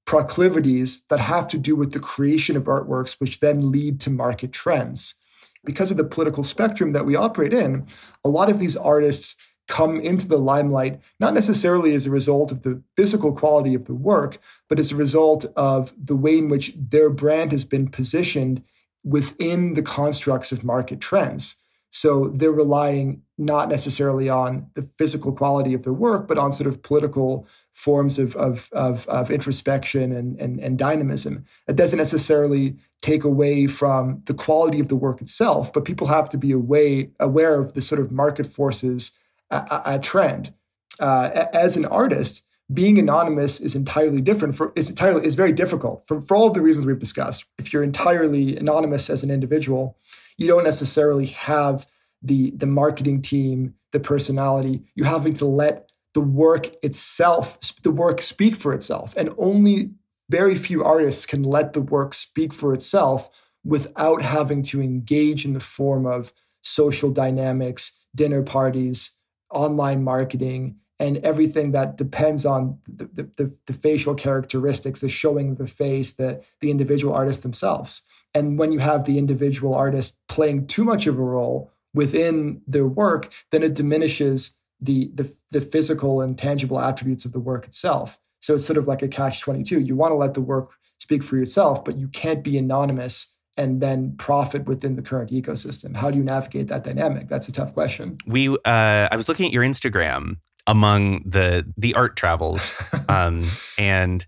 proclivities 0.05 1.03
that 1.09 1.19
have 1.19 1.47
to 1.49 1.57
do 1.57 1.75
with 1.75 1.93
the 1.93 1.99
creation 1.99 2.55
of 2.55 2.65
artworks, 2.65 3.19
which 3.19 3.39
then 3.39 3.71
lead 3.71 3.99
to 4.01 4.09
market 4.09 4.51
trends. 4.51 5.15
Because 5.63 5.89
of 5.89 5.97
the 5.97 6.03
political 6.03 6.43
spectrum 6.43 6.93
that 6.93 7.05
we 7.05 7.15
operate 7.15 7.53
in, 7.53 7.87
a 8.23 8.29
lot 8.29 8.49
of 8.49 8.59
these 8.59 8.77
artists 8.77 9.35
come 9.67 9.99
into 9.99 10.27
the 10.27 10.37
limelight, 10.37 10.99
not 11.19 11.33
necessarily 11.33 11.95
as 11.95 12.05
a 12.05 12.11
result 12.11 12.51
of 12.51 12.61
the 12.61 12.81
physical 12.95 13.33
quality 13.33 13.73
of 13.73 13.85
the 13.85 13.95
work, 13.95 14.37
but 14.69 14.79
as 14.79 14.91
a 14.91 14.95
result 14.95 15.45
of 15.55 15.91
the 15.97 16.15
way 16.15 16.37
in 16.37 16.49
which 16.49 16.73
their 16.77 17.09
brand 17.09 17.51
has 17.51 17.65
been 17.65 17.87
positioned 17.87 18.63
within 19.05 19.75
the 19.75 19.81
constructs 19.81 20.51
of 20.51 20.65
market 20.65 20.99
trends. 20.99 21.55
So 21.91 22.33
they're 22.35 22.51
relying 22.51 23.21
not 23.37 23.69
necessarily 23.69 24.27
on 24.27 24.69
the 24.73 24.89
physical 24.97 25.31
quality 25.31 25.73
of 25.73 25.83
their 25.83 25.93
work, 25.93 26.27
but 26.27 26.37
on 26.37 26.51
sort 26.51 26.67
of 26.67 26.81
political 26.81 27.47
forms 27.71 28.19
of, 28.19 28.35
of, 28.35 28.69
of, 28.73 29.07
of 29.07 29.31
introspection 29.31 30.11
and, 30.11 30.37
and, 30.39 30.59
and 30.59 30.77
dynamism. 30.77 31.45
It 31.67 31.77
doesn't 31.77 31.97
necessarily 31.97 32.75
take 33.01 33.23
away 33.23 33.67
from 33.67 34.23
the 34.25 34.33
quality 34.33 34.81
of 34.81 34.89
the 34.89 34.95
work 34.95 35.21
itself, 35.21 35.71
but 35.71 35.85
people 35.85 36.07
have 36.07 36.27
to 36.29 36.37
be 36.37 36.51
away, 36.51 37.11
aware 37.19 37.59
of 37.61 37.73
the 37.73 37.81
sort 37.81 38.01
of 38.01 38.11
market 38.11 38.45
forces 38.45 39.11
at 39.51 40.03
trend. 40.03 40.53
Uh, 40.99 41.45
as 41.53 41.77
an 41.77 41.85
artist, 41.85 42.43
being 42.73 42.97
anonymous 42.97 43.59
is 43.59 43.75
entirely 43.75 44.21
different. 44.21 44.55
For 44.55 44.73
is 44.75 44.89
entirely 44.89 45.25
is 45.25 45.35
very 45.35 45.51
difficult 45.51 46.05
for, 46.07 46.19
for 46.19 46.35
all 46.35 46.47
of 46.47 46.53
the 46.53 46.61
reasons 46.61 46.85
we've 46.85 46.99
discussed. 46.99 47.45
If 47.57 47.71
you're 47.71 47.83
entirely 47.83 48.57
anonymous 48.57 49.09
as 49.09 49.23
an 49.23 49.31
individual, 49.31 49.97
you 50.37 50.47
don't 50.47 50.63
necessarily 50.63 51.27
have 51.27 51.85
the 52.21 52.51
the 52.51 52.65
marketing 52.65 53.21
team, 53.21 53.75
the 53.91 53.99
personality. 53.99 54.83
You're 54.95 55.07
having 55.07 55.35
to 55.35 55.45
let 55.45 55.89
the 56.13 56.21
work 56.21 56.71
itself, 56.81 57.59
the 57.83 57.91
work 57.91 58.21
speak 58.21 58.55
for 58.55 58.73
itself. 58.73 59.13
And 59.17 59.33
only 59.37 59.91
very 60.29 60.55
few 60.55 60.83
artists 60.83 61.25
can 61.25 61.43
let 61.43 61.73
the 61.73 61.81
work 61.81 62.13
speak 62.13 62.53
for 62.53 62.73
itself 62.73 63.29
without 63.63 64.21
having 64.21 64.63
to 64.63 64.81
engage 64.81 65.45
in 65.45 65.53
the 65.53 65.59
form 65.59 66.05
of 66.05 66.31
social 66.61 67.11
dynamics, 67.11 67.91
dinner 68.15 68.41
parties, 68.41 69.11
online 69.51 70.03
marketing, 70.03 70.77
and 70.99 71.17
everything 71.17 71.71
that 71.71 71.97
depends 71.97 72.45
on 72.45 72.79
the, 72.87 73.23
the, 73.35 73.53
the, 73.65 73.73
facial 73.73 74.15
characteristics, 74.15 75.01
the 75.01 75.09
showing 75.09 75.51
of 75.51 75.57
the 75.57 75.67
face, 75.67 76.11
the, 76.11 76.41
the 76.61 76.71
individual 76.71 77.13
artists 77.13 77.43
themselves. 77.43 78.01
And 78.33 78.57
when 78.57 78.71
you 78.71 78.79
have 78.79 79.05
the 79.05 79.17
individual 79.17 79.73
artist 79.73 80.17
playing 80.27 80.67
too 80.67 80.83
much 80.83 81.07
of 81.07 81.17
a 81.17 81.23
role 81.23 81.71
within 81.93 82.61
their 82.67 82.85
work, 82.85 83.31
then 83.51 83.63
it 83.63 83.73
diminishes 83.73 84.55
the, 84.81 85.11
the, 85.13 85.29
the 85.51 85.61
physical 85.61 86.21
and 86.21 86.37
tangible 86.37 86.79
attributes 86.79 87.25
of 87.25 87.33
the 87.33 87.39
work 87.39 87.65
itself. 87.65 88.17
So 88.41 88.55
it's 88.55 88.65
sort 88.65 88.77
of 88.77 88.87
like 88.87 89.01
a 89.01 89.07
catch 89.07 89.41
22. 89.41 89.81
You 89.81 89.95
want 89.95 90.11
to 90.11 90.15
let 90.15 90.33
the 90.33 90.41
work 90.41 90.71
speak 90.99 91.23
for 91.23 91.37
yourself, 91.37 91.83
but 91.83 91.97
you 91.97 92.07
can't 92.09 92.43
be 92.43 92.57
anonymous 92.57 93.31
and 93.57 93.81
then 93.81 94.15
profit 94.17 94.65
within 94.65 94.95
the 94.95 95.01
current 95.01 95.31
ecosystem. 95.31 95.95
How 95.95 96.11
do 96.11 96.17
you 96.17 96.23
navigate 96.23 96.67
that 96.67 96.83
dynamic? 96.83 97.29
That's 97.29 97.47
a 97.47 97.51
tough 97.51 97.73
question. 97.73 98.17
We, 98.25 98.49
uh, 98.49 98.55
I 98.65 99.15
was 99.15 99.29
looking 99.29 99.45
at 99.45 99.53
your 99.53 99.63
Instagram 99.63 100.37
among 100.67 101.23
the 101.25 101.71
the 101.77 101.93
art 101.95 102.15
travels, 102.15 102.71
um, 103.09 103.43
and 103.77 104.25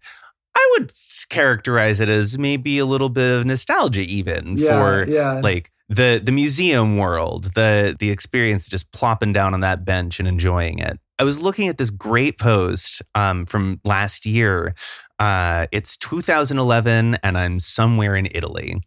I 0.56 0.76
would 0.78 0.92
characterize 1.30 2.00
it 2.00 2.10
as 2.10 2.38
maybe 2.38 2.80
a 2.80 2.86
little 2.86 3.10
bit 3.10 3.32
of 3.32 3.46
nostalgia, 3.46 4.02
even 4.02 4.58
yeah, 4.58 4.70
for 4.70 5.10
yeah. 5.10 5.40
like 5.42 5.72
the 5.90 6.22
the 6.24 6.32
museum 6.32 6.98
world, 6.98 7.46
the 7.56 7.96
the 8.00 8.12
experience 8.12 8.68
just 8.68 8.92
plopping 8.92 9.34
down 9.34 9.54
on 9.54 9.62
that 9.62 9.86
bench 9.86 10.20
and 10.20 10.28
enjoying 10.28 10.80
it. 10.80 11.00
I 11.20 11.24
was 11.24 11.42
looking 11.42 11.68
at 11.68 11.78
this 11.78 11.90
great 11.90 12.38
post 12.38 13.02
um, 13.16 13.46
from 13.46 13.82
last 13.84 14.26
year. 14.26 14.76
Uh, 15.20 15.68
it's 15.72 15.98
2011, 15.98 17.18
and 17.24 17.38
I'm 17.38 17.60
somewhere 17.60 18.16
in 18.16 18.28
Italy. 18.34 18.82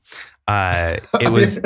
Uh, 0.46 0.96
it 1.20 1.28
was 1.32 1.58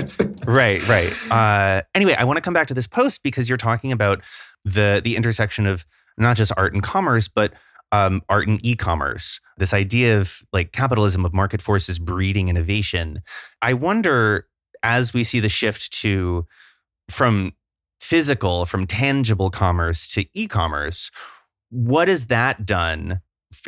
right, 0.46 0.86
right. 0.88 1.12
Uh, 1.30 1.82
anyway, 1.94 2.14
I 2.14 2.24
want 2.24 2.38
to 2.38 2.40
come 2.40 2.54
back 2.54 2.68
to 2.68 2.74
this 2.74 2.86
post 2.86 3.22
because 3.22 3.48
you're 3.48 3.58
talking 3.58 3.92
about 3.92 4.22
the 4.64 5.00
the 5.04 5.16
intersection 5.16 5.66
of 5.66 5.84
not 6.16 6.36
just 6.36 6.52
art 6.56 6.72
and 6.72 6.82
commerce, 6.82 7.28
but 7.28 7.52
um, 7.92 8.22
art 8.28 8.48
and 8.48 8.64
e-commerce. 8.64 9.40
This 9.56 9.72
idea 9.72 10.18
of 10.18 10.42
like 10.52 10.72
capitalism 10.72 11.24
of 11.24 11.32
market 11.32 11.62
forces 11.62 11.98
breeding 11.98 12.48
innovation. 12.48 13.22
I 13.62 13.74
wonder 13.74 14.46
as 14.82 15.14
we 15.14 15.24
see 15.24 15.40
the 15.40 15.48
shift 15.48 15.92
to 16.00 16.46
from 17.10 17.52
physical, 18.00 18.66
from 18.66 18.86
tangible 18.86 19.50
commerce 19.50 20.08
to 20.14 20.26
e 20.34 20.46
commerce, 20.46 21.10
what 21.70 22.08
has 22.08 22.26
that 22.26 22.66
done 22.66 23.20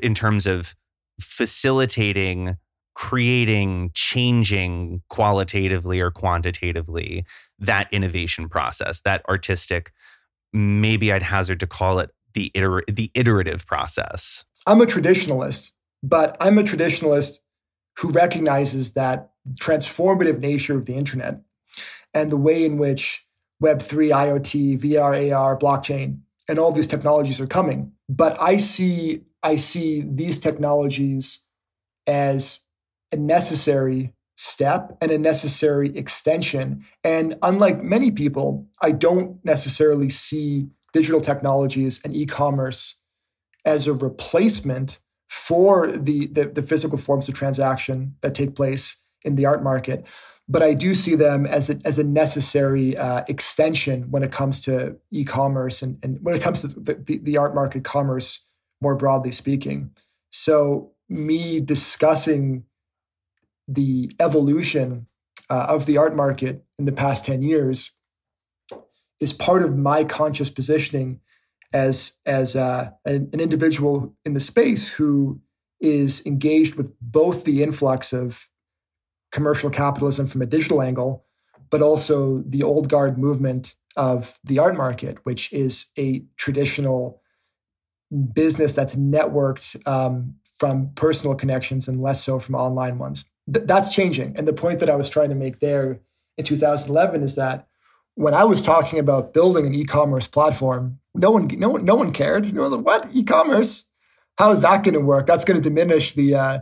in 0.03 0.15
terms 0.15 0.47
of 0.47 0.75
facilitating, 1.21 2.57
creating, 2.95 3.91
changing 3.95 5.03
qualitatively 5.09 6.01
or 6.01 6.11
quantitatively 6.11 7.25
that 7.59 7.89
innovation 7.93 8.49
process, 8.49 9.01
that 9.03 9.23
artistic, 9.29 9.93
maybe 10.53 11.13
I'd 11.13 11.23
hazard 11.23 11.61
to 11.61 11.67
call 11.67 11.99
it 11.99 12.11
the, 12.35 12.51
iter- 12.55 12.85
the 12.89 13.11
iterative 13.15 13.67
process? 13.67 14.45
I'm 14.67 14.81
a 14.81 14.87
traditionalist, 14.87 15.73
but 16.03 16.37
I'm 16.41 16.59
a 16.59 16.63
traditionalist 16.63 17.41
who 17.99 18.11
recognizes 18.11 18.93
that 18.93 19.31
transformative 19.55 20.39
nature 20.39 20.77
of 20.77 20.87
the 20.87 20.95
internet 20.95 21.41
and 22.13 22.31
the 22.31 22.37
way 22.37 22.65
in 22.65 22.79
which 22.79 23.27
Web3, 23.63 24.11
IoT, 24.11 24.81
VR, 24.81 25.35
AR, 25.35 25.59
blockchain, 25.59 26.21
and 26.49 26.59
all 26.59 26.73
these 26.73 26.87
technologies 26.87 27.41
are 27.41 27.47
coming. 27.47 27.93
But 28.09 28.41
I 28.41 28.59
see 28.59 29.23
I 29.43 29.57
see 29.57 30.05
these 30.07 30.39
technologies 30.39 31.41
as 32.07 32.61
a 33.13 33.17
necessary 33.17 34.13
step 34.37 34.97
and 35.01 35.11
a 35.11 35.19
necessary 35.19 35.97
extension. 35.97 36.85
And 37.03 37.37
unlike 37.43 37.83
many 37.83 38.11
people, 38.11 38.67
I 38.81 38.93
don't 38.93 39.43
necessarily 39.45 40.11
see 40.11 40.69
digital 40.93 41.21
technologies 41.21 42.01
and 42.05 42.15
e-commerce 42.15 43.01
as 43.65 43.87
a 43.87 43.93
replacement 43.93 44.99
for 45.29 45.91
the, 45.91 46.27
the, 46.27 46.47
the 46.47 46.63
physical 46.63 46.99
forms 46.99 47.29
of 47.29 47.35
transaction 47.35 48.15
that 48.21 48.35
take 48.35 48.55
place 48.55 48.97
in 49.23 49.37
the 49.37 49.47
art 49.47 49.63
market 49.63 50.05
but 50.49 50.63
I 50.63 50.75
do 50.75 50.95
see 50.95 51.15
them 51.15 51.45
as 51.45 51.71
a, 51.71 51.81
as 51.85 51.99
a 51.99 52.05
necessary 52.05 52.97
uh, 52.97 53.25
extension 53.29 54.11
when 54.11 54.23
it 54.23 54.31
comes 54.31 54.61
to 54.63 54.97
e-commerce 55.11 55.83
and, 55.83 55.99
and 56.03 56.19
when 56.23 56.35
it 56.35 56.43
comes 56.43 56.61
to 56.61 56.69
the, 56.69 56.95
the, 56.95 57.19
the, 57.19 57.37
art 57.37 57.55
market 57.55 57.83
commerce 57.85 58.46
more 58.81 58.95
broadly 58.95 59.33
speaking. 59.33 59.91
So 60.31 60.93
me 61.09 61.61
discussing 61.61 62.65
the 63.69 64.13
evolution 64.21 65.07
uh, 65.49 65.67
of 65.69 65.87
the 65.87 65.97
art 65.97 66.17
market 66.17 66.65
in 66.79 66.85
the 66.85 66.93
past 66.93 67.25
10 67.25 67.43
years 67.43 67.93
is 69.21 69.33
part 69.33 69.63
of 69.63 69.77
my 69.77 70.05
conscious 70.05 70.51
positioning 70.51 71.21
as 71.73 72.13
as 72.27 72.55
uh, 72.55 72.91
an, 73.05 73.29
an 73.33 73.41
individual 73.41 74.15
in 74.25 74.35
the 74.35 74.41
space 74.41 74.89
who 74.89 75.41
is 75.81 76.25
engaged 76.27 76.75
with 76.75 76.93
both 77.01 77.45
the 77.45 77.63
influx 77.63 78.13
of 78.13 78.49
commercial 79.33 79.71
capitalism 79.71 80.27
from 80.27 80.43
a 80.43 80.47
digital 80.47 80.81
angle, 80.81 81.25
but 81.71 81.83
also 81.83 82.43
the 82.47 82.63
old 82.63 82.89
guard 82.89 83.19
movement 83.19 83.75
of 83.97 84.39
the 84.45 84.59
art 84.59 84.77
market, 84.77 85.19
which 85.25 85.53
is 85.53 85.87
a 85.99 86.25
traditional 86.37 87.21
business 88.33 88.75
that's 88.75 88.95
networked 88.95 89.77
um, 89.87 90.35
from 90.45 90.91
personal 90.95 91.35
connections 91.35 91.89
and 91.89 92.01
less 92.01 92.25
so 92.25 92.39
from 92.39 92.55
online 92.55 92.99
ones. 92.99 93.25
Th- 93.53 93.67
that's 93.67 93.89
changing. 93.89 94.37
And 94.37 94.47
the 94.47 94.53
point 94.53 94.81
that 94.81 94.91
I 94.91 94.97
was 94.97 95.09
trying 95.09 95.29
to 95.31 95.35
make 95.35 95.61
there 95.61 96.01
in 96.39 96.45
2011 96.45 97.23
is 97.23 97.35
that 97.37 97.67
when 98.15 98.35
I 98.35 98.45
was 98.45 98.63
talking 98.63 98.99
about 98.99 99.35
building 99.35 99.67
an 99.67 99.75
e-commerce 99.75 100.27
platform, 100.27 100.99
no 101.15 101.31
one, 101.31 101.49
no 101.49 101.69
one, 101.69 101.85
no 101.85 101.95
one 101.95 102.13
cared. 102.13 102.53
No 102.53 102.63
one 102.63 102.71
like, 102.73 102.85
"What 102.85 103.09
e-commerce? 103.15 103.89
How 104.39 104.51
is 104.51 104.63
that 104.63 104.83
going 104.83 104.95
to 104.95 105.01
work? 105.01 105.27
That's 105.27 105.45
going 105.45 105.61
to 105.61 105.67
diminish 105.67 106.15
the 106.15 106.35
uh, 106.35 106.59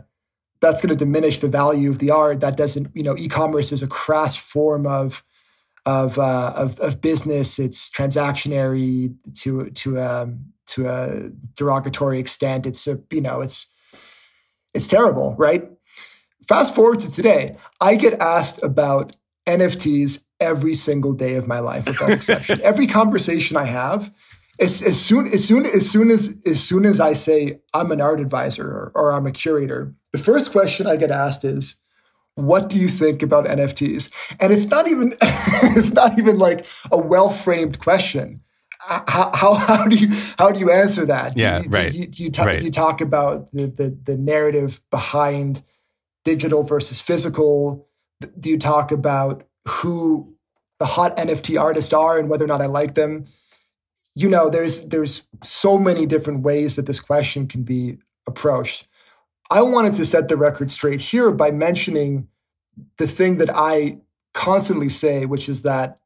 that's 0.61 0.81
going 0.81 0.89
to 0.89 0.95
diminish 0.95 1.39
the 1.39 1.47
value 1.47 1.89
of 1.89 1.99
the 1.99 2.11
art. 2.11 2.39
That 2.39 2.57
doesn't, 2.57 2.89
you 2.93 3.03
know, 3.03 3.15
e-commerce 3.17 3.71
is 3.71 3.83
a 3.83 3.87
crass 3.87 4.35
form 4.35 4.85
of 4.85 5.23
of 5.85 6.17
uh, 6.17 6.53
of, 6.55 6.79
of 6.79 7.01
business. 7.01 7.59
It's 7.59 7.89
transactionary 7.89 9.13
to 9.41 9.69
to 9.69 10.01
um, 10.01 10.53
to 10.67 10.89
a 10.89 11.29
derogatory 11.55 12.19
extent. 12.19 12.65
It's 12.65 12.87
a 12.87 12.99
you 13.11 13.21
know 13.21 13.41
it's 13.41 13.67
it's 14.73 14.87
terrible, 14.87 15.35
right? 15.37 15.69
Fast 16.47 16.75
forward 16.75 16.99
to 16.99 17.11
today, 17.11 17.55
I 17.81 17.95
get 17.95 18.19
asked 18.19 18.61
about 18.61 19.15
NFTs 19.47 20.25
every 20.39 20.75
single 20.75 21.13
day 21.13 21.35
of 21.35 21.47
my 21.47 21.59
life, 21.59 21.85
without 21.85 22.09
exception. 22.11 22.59
every 22.63 22.87
conversation 22.87 23.57
I 23.57 23.65
have, 23.65 24.13
as, 24.59 24.81
as 24.81 24.99
soon 24.99 25.27
as 25.27 25.45
soon 25.45 25.65
as 25.65 25.89
soon 25.89 26.11
as 26.11 26.35
as 26.45 26.63
soon 26.63 26.85
as 26.85 26.99
I 26.99 27.13
say 27.13 27.59
I'm 27.73 27.91
an 27.91 28.01
art 28.01 28.19
advisor 28.19 28.67
or, 28.67 28.91
or 28.95 29.11
I'm 29.11 29.27
a 29.27 29.31
curator, 29.31 29.93
the 30.11 30.19
first 30.19 30.51
question 30.51 30.87
I 30.87 30.95
get 30.95 31.11
asked 31.11 31.43
is, 31.43 31.75
"What 32.35 32.69
do 32.69 32.79
you 32.79 32.87
think 32.87 33.21
about 33.21 33.45
NFTs?" 33.45 34.09
And 34.39 34.53
it's 34.53 34.67
not 34.67 34.87
even 34.87 35.13
it's 35.21 35.91
not 35.93 36.17
even 36.17 36.37
like 36.37 36.65
a 36.91 36.97
well 36.97 37.29
framed 37.29 37.79
question. 37.79 38.41
How, 38.87 39.31
how, 39.33 39.53
how 39.55 39.85
do 39.87 39.95
you 39.95 40.09
how 40.37 40.51
do 40.51 40.59
you 40.59 40.71
answer 40.71 41.05
that? 41.05 41.37
Yeah, 41.37 41.59
do 41.59 41.63
you, 41.63 41.69
right. 41.69 41.91
Do 41.91 41.97
you, 41.97 42.07
do 42.07 42.23
you, 42.23 42.31
talk, 42.31 42.45
right. 42.45 42.59
do 42.59 42.65
you 42.65 42.71
talk 42.71 43.01
about 43.01 43.51
the, 43.51 43.67
the 43.67 43.97
the 44.03 44.17
narrative 44.17 44.81
behind 44.91 45.63
digital 46.23 46.63
versus 46.63 47.01
physical? 47.01 47.87
Do 48.39 48.49
you 48.49 48.59
talk 48.59 48.91
about 48.91 49.43
who 49.67 50.35
the 50.79 50.85
hot 50.85 51.17
NFT 51.17 51.59
artists 51.59 51.93
are 51.93 52.19
and 52.19 52.29
whether 52.29 52.45
or 52.45 52.47
not 52.47 52.61
I 52.61 52.67
like 52.67 52.93
them? 52.93 53.25
You 54.13 54.29
know, 54.29 54.49
there's 54.49 54.87
there's 54.87 55.23
so 55.43 55.77
many 55.77 56.05
different 56.05 56.41
ways 56.41 56.75
that 56.75 56.85
this 56.85 56.99
question 56.99 57.47
can 57.47 57.63
be 57.63 57.97
approached. 58.27 58.87
I 59.49 59.61
wanted 59.61 59.93
to 59.95 60.05
set 60.05 60.27
the 60.27 60.37
record 60.37 60.69
straight 60.69 61.01
here 61.01 61.31
by 61.31 61.51
mentioning 61.51 62.27
the 62.97 63.07
thing 63.07 63.37
that 63.37 63.49
I 63.53 63.97
constantly 64.33 64.89
say, 64.89 65.25
which 65.25 65.49
is 65.49 65.63
that 65.63 65.99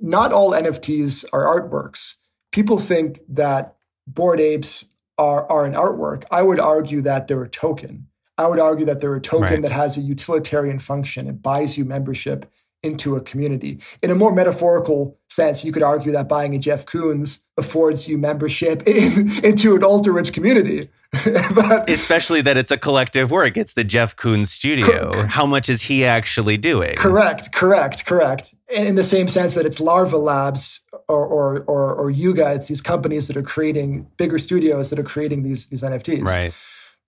not 0.00 0.32
all 0.32 0.50
NFTs 0.52 1.24
are 1.32 1.44
artworks. 1.44 2.16
People 2.50 2.78
think 2.78 3.20
that 3.28 3.76
bored 4.06 4.40
apes 4.40 4.84
are, 5.18 5.50
are 5.50 5.64
an 5.64 5.74
artwork. 5.74 6.24
I 6.30 6.42
would 6.42 6.60
argue 6.60 7.02
that 7.02 7.28
they're 7.28 7.42
a 7.42 7.48
token. 7.48 8.08
I 8.38 8.46
would 8.46 8.58
argue 8.58 8.86
that 8.86 9.00
they're 9.00 9.14
a 9.14 9.20
token 9.20 9.42
Right. 9.48 9.62
that 9.62 9.72
has 9.72 9.96
a 9.96 10.00
utilitarian 10.00 10.78
function. 10.78 11.28
It 11.28 11.42
buys 11.42 11.76
you 11.78 11.84
membership 11.84 12.50
into 12.82 13.16
a 13.16 13.20
community. 13.20 13.78
In 14.02 14.10
a 14.10 14.14
more 14.14 14.32
metaphorical 14.32 15.18
sense, 15.28 15.64
you 15.64 15.72
could 15.72 15.82
argue 15.82 16.12
that 16.12 16.28
buying 16.28 16.54
a 16.54 16.58
Jeff 16.58 16.84
Koons 16.84 17.42
affords 17.56 18.08
you 18.08 18.18
membership 18.18 18.82
in, 18.86 19.44
into 19.44 19.76
an 19.76 19.84
ultra 19.84 20.12
rich 20.12 20.32
community. 20.32 20.88
but 21.54 21.90
Especially 21.90 22.40
that 22.40 22.56
it's 22.56 22.70
a 22.70 22.78
collective 22.78 23.30
work. 23.30 23.58
It's 23.58 23.74
the 23.74 23.84
Jeff 23.84 24.16
Koons 24.16 24.46
studio. 24.46 25.12
How 25.26 25.44
much 25.44 25.68
is 25.68 25.82
he 25.82 26.06
actually 26.06 26.56
doing? 26.56 26.96
Correct, 26.96 27.52
correct, 27.52 28.06
correct. 28.06 28.54
In 28.70 28.86
in 28.86 28.94
the 28.94 29.04
same 29.04 29.28
sense 29.28 29.52
that 29.54 29.66
it's 29.66 29.78
Larva 29.78 30.16
Labs 30.16 30.80
or, 31.08 31.26
or 31.26 31.64
or 31.64 31.94
or 31.94 32.10
Yuga, 32.10 32.54
it's 32.54 32.68
these 32.68 32.80
companies 32.80 33.28
that 33.28 33.36
are 33.36 33.42
creating 33.42 34.06
bigger 34.16 34.38
studios 34.38 34.88
that 34.88 34.98
are 34.98 35.04
creating 35.04 35.42
these 35.42 35.66
these 35.66 35.82
NFTs. 35.82 36.24
Right. 36.24 36.54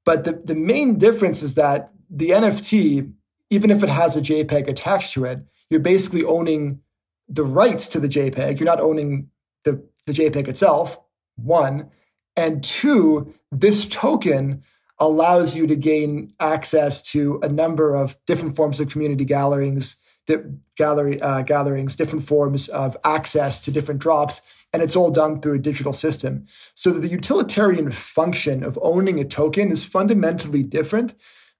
But 0.05 0.25
the, 0.25 0.33
the 0.33 0.55
main 0.55 0.99
difference 0.99 1.43
is 1.43 1.55
that 1.55 1.91
the 2.11 2.31
NFT, 2.31 3.11
even 3.49 3.71
if 3.71 3.83
it 3.83 3.89
has 3.89 4.17
a 4.17 4.21
JPEG 4.21 4.69
attached 4.69 5.15
to 5.15 5.25
it, 5.25 5.41
you're 5.71 5.81
basically 5.81 6.25
owning 6.25 6.81
the 7.29 7.45
rights 7.45 7.89
to 7.89 8.01
the 8.01 8.09
JPEG. 8.09 8.59
You're 8.59 8.67
not 8.67 8.81
owning 8.81 9.31
the, 9.65 9.83
the 10.07 10.13
JPEG 10.13 10.49
itself, 10.49 10.99
one. 11.37 11.91
And 12.37 12.63
two, 12.63 13.35
this 13.51 13.87
token 13.87 14.63
allows 14.99 15.57
you 15.57 15.67
to 15.67 15.77
gain 15.77 16.33
access 16.41 17.03
to 17.03 17.41
a 17.43 17.49
number 17.49 17.95
of 17.95 18.17
different 18.27 18.57
forms 18.57 18.81
of 18.81 18.89
community 18.89 19.25
gatherings, 19.25 19.97
di- 20.27 20.37
gallery 20.77 21.21
uh, 21.21 21.43
gatherings, 21.43 21.97
different 21.97 22.27
forms 22.27 22.69
of 22.69 22.97
access 23.05 23.61
to 23.61 23.71
different 23.71 24.01
drops, 24.01 24.43
and 24.73 24.83
it's 24.83 24.97
all 24.97 25.11
done 25.11 25.41
through 25.41 25.55
a 25.55 25.59
digital 25.59 25.93
system. 25.93 26.47
So 26.75 26.91
the 26.91 27.09
utilitarian 27.09 27.91
function 27.91 28.65
of 28.65 28.79
owning 28.83 29.21
a 29.21 29.25
token 29.25 29.71
is 29.71 29.85
fundamentally 29.85 30.63
different 30.63 31.15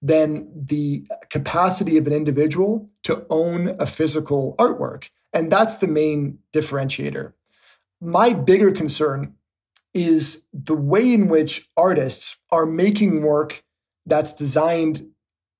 than 0.05 0.47
the 0.55 1.03
capacity 1.31 1.97
of 1.97 2.07
an 2.07 2.13
individual 2.13 2.91
to 3.03 3.25
own 3.31 3.75
a 3.79 3.87
physical 3.87 4.55
artwork, 4.59 5.09
and 5.33 5.51
that's 5.51 5.79
the 5.79 5.87
main 5.87 6.39
differentiator. 6.53 7.33
My 8.03 8.35
bigger 8.35 8.71
concern 8.71 9.35
is 9.95 10.45
the 10.53 10.75
way 10.75 11.15
in 11.15 11.29
which 11.29 11.71
artists 11.75 12.37
are 12.53 12.67
making 12.67 13.23
work 13.23 13.65
that's 14.05 14.35
designed 14.35 15.07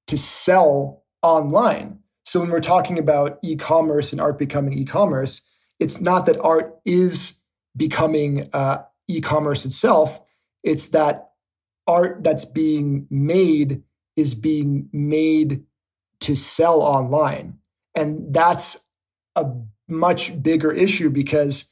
to 0.09 0.19
sell 0.19 1.05
online. 1.23 2.01
So 2.27 2.41
when 2.41 2.51
we're 2.51 2.61
talking 2.61 2.99
about 2.99 3.39
e-commerce 3.43 4.13
and 4.13 4.21
art 4.21 4.39
becoming 4.39 4.75
e-commerce, 4.75 5.41
it's 5.81 6.03
not 6.03 6.27
that 6.27 6.39
art 6.43 6.77
is 6.85 7.41
becoming 7.75 8.51
uh, 8.53 8.83
e-commerce 9.09 9.65
itself. 9.65 10.21
It's 10.63 10.89
that 10.89 11.31
art 11.87 12.23
that's 12.23 12.45
being 12.45 13.07
made 13.09 13.83
is 14.17 14.35
being 14.35 14.89
made 14.93 15.65
to 16.21 16.35
sell 16.35 16.81
online, 16.81 17.59
and 17.95 18.33
that's 18.33 18.87
a 19.37 19.47
much 19.89 20.43
bigger 20.43 20.73
issue 20.73 21.11
because 21.11 21.67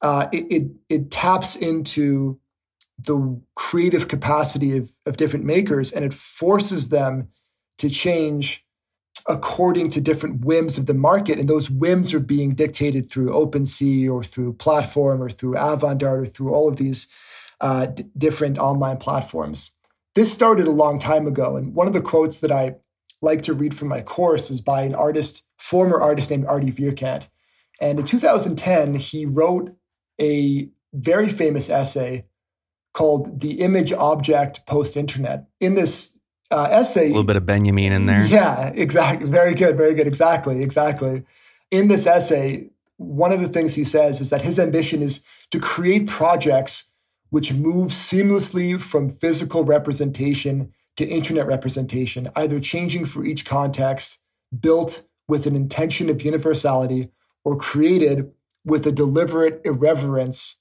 uh, 0.00 0.28
it, 0.32 0.46
it 0.50 0.70
it 0.88 1.10
taps 1.10 1.56
into 1.56 2.40
the 2.98 3.40
creative 3.54 4.08
capacity 4.08 4.76
of, 4.76 4.92
of 5.06 5.16
different 5.16 5.44
makers 5.44 5.92
and 5.92 6.04
it 6.04 6.14
forces 6.14 6.88
them 6.90 7.28
to 7.78 7.88
change 7.88 8.64
according 9.28 9.90
to 9.90 10.00
different 10.00 10.44
whims 10.44 10.78
of 10.78 10.86
the 10.86 10.94
market. 10.94 11.38
And 11.38 11.48
those 11.48 11.70
whims 11.70 12.12
are 12.12 12.20
being 12.20 12.54
dictated 12.54 13.10
through 13.10 13.28
OpenSea 13.28 14.10
or 14.10 14.24
through 14.24 14.54
Platform 14.54 15.22
or 15.22 15.30
through 15.30 15.54
Avantgarde 15.54 16.22
or 16.22 16.26
through 16.26 16.52
all 16.52 16.68
of 16.68 16.76
these 16.76 17.08
uh, 17.60 17.86
d- 17.86 18.04
different 18.16 18.58
online 18.58 18.96
platforms. 18.96 19.72
This 20.14 20.32
started 20.32 20.66
a 20.66 20.70
long 20.72 20.98
time 20.98 21.26
ago. 21.26 21.56
And 21.56 21.74
one 21.74 21.86
of 21.86 21.92
the 21.92 22.00
quotes 22.00 22.40
that 22.40 22.52
I 22.52 22.76
like 23.22 23.42
to 23.42 23.54
read 23.54 23.74
from 23.74 23.88
my 23.88 24.02
course 24.02 24.50
is 24.50 24.60
by 24.60 24.82
an 24.82 24.94
artist, 24.94 25.44
former 25.56 26.00
artist 26.00 26.30
named 26.30 26.46
Artie 26.46 26.72
Vierkant. 26.72 27.28
And 27.80 27.98
in 27.98 28.04
2010, 28.04 28.94
he 28.96 29.26
wrote 29.26 29.74
a 30.20 30.68
very 30.92 31.28
famous 31.28 31.70
essay 31.70 32.26
called 32.92 33.40
The 33.40 33.60
Image 33.60 33.92
Object 33.92 34.66
Post 34.66 34.96
Internet. 34.96 35.46
In 35.60 35.74
this 35.74 36.18
uh, 36.50 36.68
essay, 36.70 37.06
A 37.06 37.08
little 37.08 37.24
bit 37.24 37.36
of 37.36 37.46
Benjamin 37.46 37.92
in 37.92 38.06
there. 38.06 38.26
yeah, 38.26 38.68
exactly. 38.74 39.28
Very 39.28 39.54
good. 39.54 39.76
Very 39.76 39.94
good. 39.94 40.06
Exactly. 40.06 40.62
Exactly. 40.62 41.24
In 41.70 41.88
this 41.88 42.06
essay, 42.06 42.68
one 42.98 43.32
of 43.32 43.40
the 43.40 43.48
things 43.48 43.74
he 43.74 43.84
says 43.84 44.20
is 44.20 44.28
that 44.30 44.42
his 44.42 44.60
ambition 44.60 45.00
is 45.00 45.22
to 45.50 45.58
create 45.58 46.06
projects 46.06 46.84
which 47.32 47.54
move 47.54 47.90
seamlessly 47.90 48.78
from 48.78 49.08
physical 49.08 49.64
representation 49.64 50.70
to 50.98 51.08
internet 51.08 51.46
representation, 51.46 52.28
either 52.36 52.60
changing 52.60 53.06
for 53.06 53.24
each 53.24 53.46
context, 53.46 54.18
built 54.60 55.04
with 55.26 55.46
an 55.46 55.56
intention 55.56 56.10
of 56.10 56.20
universality, 56.20 57.08
or 57.42 57.56
created 57.56 58.30
with 58.66 58.86
a 58.86 58.92
deliberate 58.92 59.62
irreverence 59.64 60.56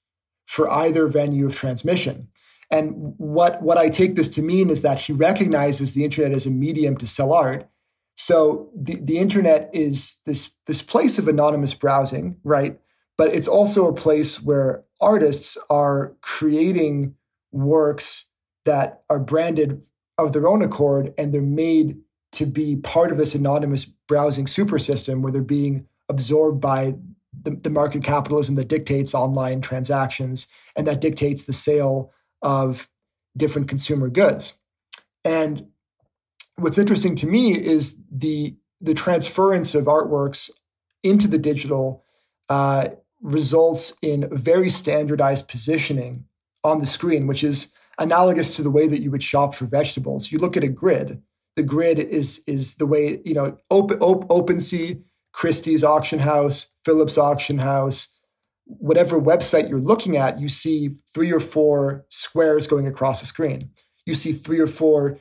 for 0.45 0.71
either 0.71 1.07
venue 1.07 1.45
of 1.45 1.53
transmission. 1.57 2.29
And 2.71 3.15
what, 3.17 3.62
what 3.62 3.77
I 3.77 3.89
take 3.89 4.15
this 4.15 4.29
to 4.29 4.41
mean 4.41 4.69
is 4.69 4.81
that 4.81 5.01
he 5.01 5.12
recognizes 5.12 5.93
the 5.93 6.05
internet 6.05 6.31
as 6.31 6.45
a 6.45 6.51
medium 6.51 6.95
to 6.99 7.05
sell 7.05 7.34
art. 7.34 7.69
So 8.15 8.69
the, 8.73 8.95
the 8.95 9.17
internet 9.17 9.69
is 9.73 10.19
this, 10.25 10.53
this 10.67 10.81
place 10.81 11.19
of 11.19 11.27
anonymous 11.27 11.73
browsing, 11.73 12.38
right? 12.45 12.79
But 13.17 13.36
it's 13.36 13.49
also 13.49 13.88
a 13.88 13.93
place 13.93 14.41
where 14.41 14.86
artists 15.01 15.57
are 15.69 16.13
creating 16.21 17.15
works 17.51 18.27
that 18.65 19.03
are 19.09 19.19
branded 19.19 19.81
of 20.17 20.33
their 20.33 20.47
own 20.47 20.61
accord 20.61 21.13
and 21.17 21.33
they're 21.33 21.41
made 21.41 21.97
to 22.33 22.45
be 22.45 22.75
part 22.77 23.11
of 23.11 23.17
this 23.17 23.35
anonymous 23.35 23.85
browsing 23.85 24.47
super 24.47 24.79
system 24.79 25.21
where 25.21 25.31
they're 25.31 25.41
being 25.41 25.87
absorbed 26.07 26.61
by 26.61 26.95
the, 27.43 27.51
the 27.51 27.69
market 27.69 28.03
capitalism 28.03 28.55
that 28.55 28.67
dictates 28.67 29.13
online 29.13 29.61
transactions 29.61 30.47
and 30.75 30.87
that 30.87 31.01
dictates 31.01 31.45
the 31.45 31.53
sale 31.53 32.11
of 32.41 32.89
different 33.35 33.67
consumer 33.67 34.09
goods. 34.09 34.59
And 35.23 35.67
what's 36.57 36.77
interesting 36.77 37.15
to 37.17 37.27
me 37.27 37.57
is 37.57 37.97
the 38.11 38.55
the 38.83 38.93
transference 38.95 39.75
of 39.75 39.85
artworks 39.85 40.49
into 41.03 41.27
the 41.27 41.37
digital 41.37 42.03
uh, 42.49 42.89
results 43.21 43.93
in 44.01 44.27
very 44.31 44.69
standardized 44.69 45.47
positioning 45.47 46.25
on 46.63 46.79
the 46.79 46.86
screen, 46.86 47.27
which 47.27 47.43
is 47.43 47.71
analogous 47.99 48.55
to 48.55 48.63
the 48.63 48.71
way 48.71 48.88
that 48.88 49.01
you 49.01 49.12
would 49.12 49.23
shop 49.23 49.55
for 49.55 49.65
vegetables. 49.65 50.31
You 50.31 50.39
look 50.39 50.57
at 50.57 50.63
a 50.63 50.67
grid. 50.67 51.21
The 51.55 51.63
grid 51.63 51.99
is 51.99 52.43
is 52.47 52.75
the 52.75 52.86
way 52.86 53.21
you 53.25 53.34
know 53.34 53.57
open 53.69 53.99
op, 53.99 54.27
OpenSea, 54.29 55.01
Christie's 55.34 55.84
auction 55.84 56.19
house, 56.19 56.67
Phillips 56.86 57.17
auction 57.17 57.60
house, 57.60 58.07
whatever 58.65 59.19
website 59.19 59.69
you're 59.69 59.79
looking 59.79 60.17
at. 60.17 60.39
You 60.39 60.49
see 60.49 60.89
three 61.13 61.31
or 61.31 61.39
four 61.39 62.05
squares 62.10 62.67
going 62.67 62.88
across 62.88 63.19
the 63.19 63.27
screen. 63.27 63.71
You 64.05 64.15
see 64.15 64.31
three 64.31 64.60
or 64.60 64.67
four 64.67 65.19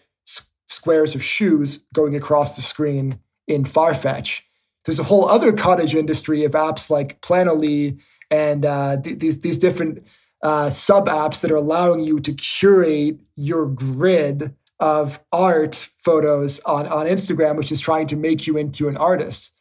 squares 0.68 1.14
of 1.14 1.22
shoes 1.22 1.84
going 1.92 2.14
across 2.14 2.56
the 2.56 2.62
screen 2.62 3.20
in 3.46 3.64
Farfetch. 3.64 4.42
There's 4.84 4.98
a 4.98 5.04
whole 5.04 5.28
other 5.28 5.52
cottage 5.52 5.94
industry 5.94 6.44
of 6.44 6.52
apps 6.52 6.90
like 6.90 7.20
Planoly 7.20 7.98
and 8.30 8.64
uh, 8.64 8.96
th- 9.00 9.18
these 9.18 9.40
these 9.40 9.58
different 9.58 10.04
uh, 10.42 10.70
sub 10.70 11.06
apps 11.06 11.40
that 11.42 11.50
are 11.50 11.56
allowing 11.56 12.00
you 12.00 12.20
to 12.20 12.32
curate 12.32 13.18
your 13.36 13.66
grid 13.66 14.54
of 14.78 15.20
art 15.32 15.90
photos 15.98 16.58
on, 16.60 16.86
on 16.86 17.06
Instagram, 17.06 17.56
which 17.56 17.70
is 17.70 17.80
trying 17.80 18.06
to 18.06 18.16
make 18.16 18.46
you 18.46 18.56
into 18.56 18.88
an 18.88 18.96
artist. 18.96 19.52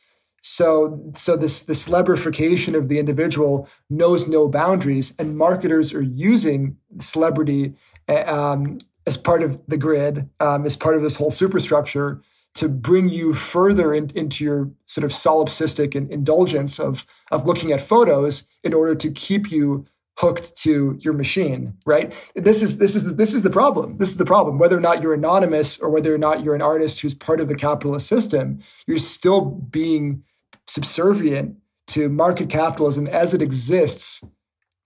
So, 0.41 1.11
so 1.15 1.35
this 1.35 1.63
the 1.63 1.73
celebrification 1.73 2.73
of 2.73 2.87
the 2.87 2.99
individual 2.99 3.67
knows 3.89 4.27
no 4.27 4.47
boundaries, 4.47 5.13
and 5.19 5.37
marketers 5.37 5.93
are 5.93 6.01
using 6.01 6.77
celebrity 6.99 7.75
uh, 8.07 8.23
um, 8.25 8.79
as 9.05 9.17
part 9.17 9.43
of 9.43 9.59
the 9.67 9.77
grid, 9.77 10.29
um, 10.39 10.65
as 10.65 10.77
part 10.77 10.95
of 10.95 11.01
this 11.01 11.17
whole 11.17 11.31
superstructure 11.31 12.21
to 12.55 12.67
bring 12.67 13.09
you 13.09 13.33
further 13.33 13.93
in, 13.93 14.11
into 14.15 14.43
your 14.43 14.71
sort 14.85 15.05
of 15.05 15.11
solipsistic 15.11 15.95
indulgence 15.95 16.79
of 16.79 17.05
of 17.31 17.45
looking 17.45 17.71
at 17.71 17.81
photos 17.81 18.43
in 18.63 18.73
order 18.73 18.95
to 18.95 19.11
keep 19.11 19.51
you 19.51 19.85
hooked 20.17 20.53
to 20.57 20.97
your 20.99 21.13
machine 21.13 21.73
right? 21.85 22.13
This 22.35 22.61
is 22.61 22.77
this 22.77 22.95
is 22.95 23.15
this 23.15 23.33
is 23.33 23.43
the 23.43 23.49
problem. 23.49 23.97
This 23.97 24.09
is 24.09 24.17
the 24.17 24.25
problem. 24.25 24.59
Whether 24.59 24.77
or 24.77 24.81
not 24.81 25.01
you're 25.01 25.13
anonymous 25.13 25.79
or 25.79 25.89
whether 25.89 26.13
or 26.13 26.17
not 26.17 26.43
you're 26.43 26.55
an 26.55 26.61
artist 26.61 26.99
who's 26.99 27.13
part 27.13 27.39
of 27.39 27.47
the 27.47 27.55
capitalist 27.55 28.07
system 28.07 28.59
you're 28.87 28.97
still 28.97 29.41
being 29.41 30.23
subservient 30.67 31.55
to 31.87 32.09
market 32.09 32.49
capitalism 32.49 33.07
as 33.07 33.33
it 33.33 33.41
exists 33.41 34.23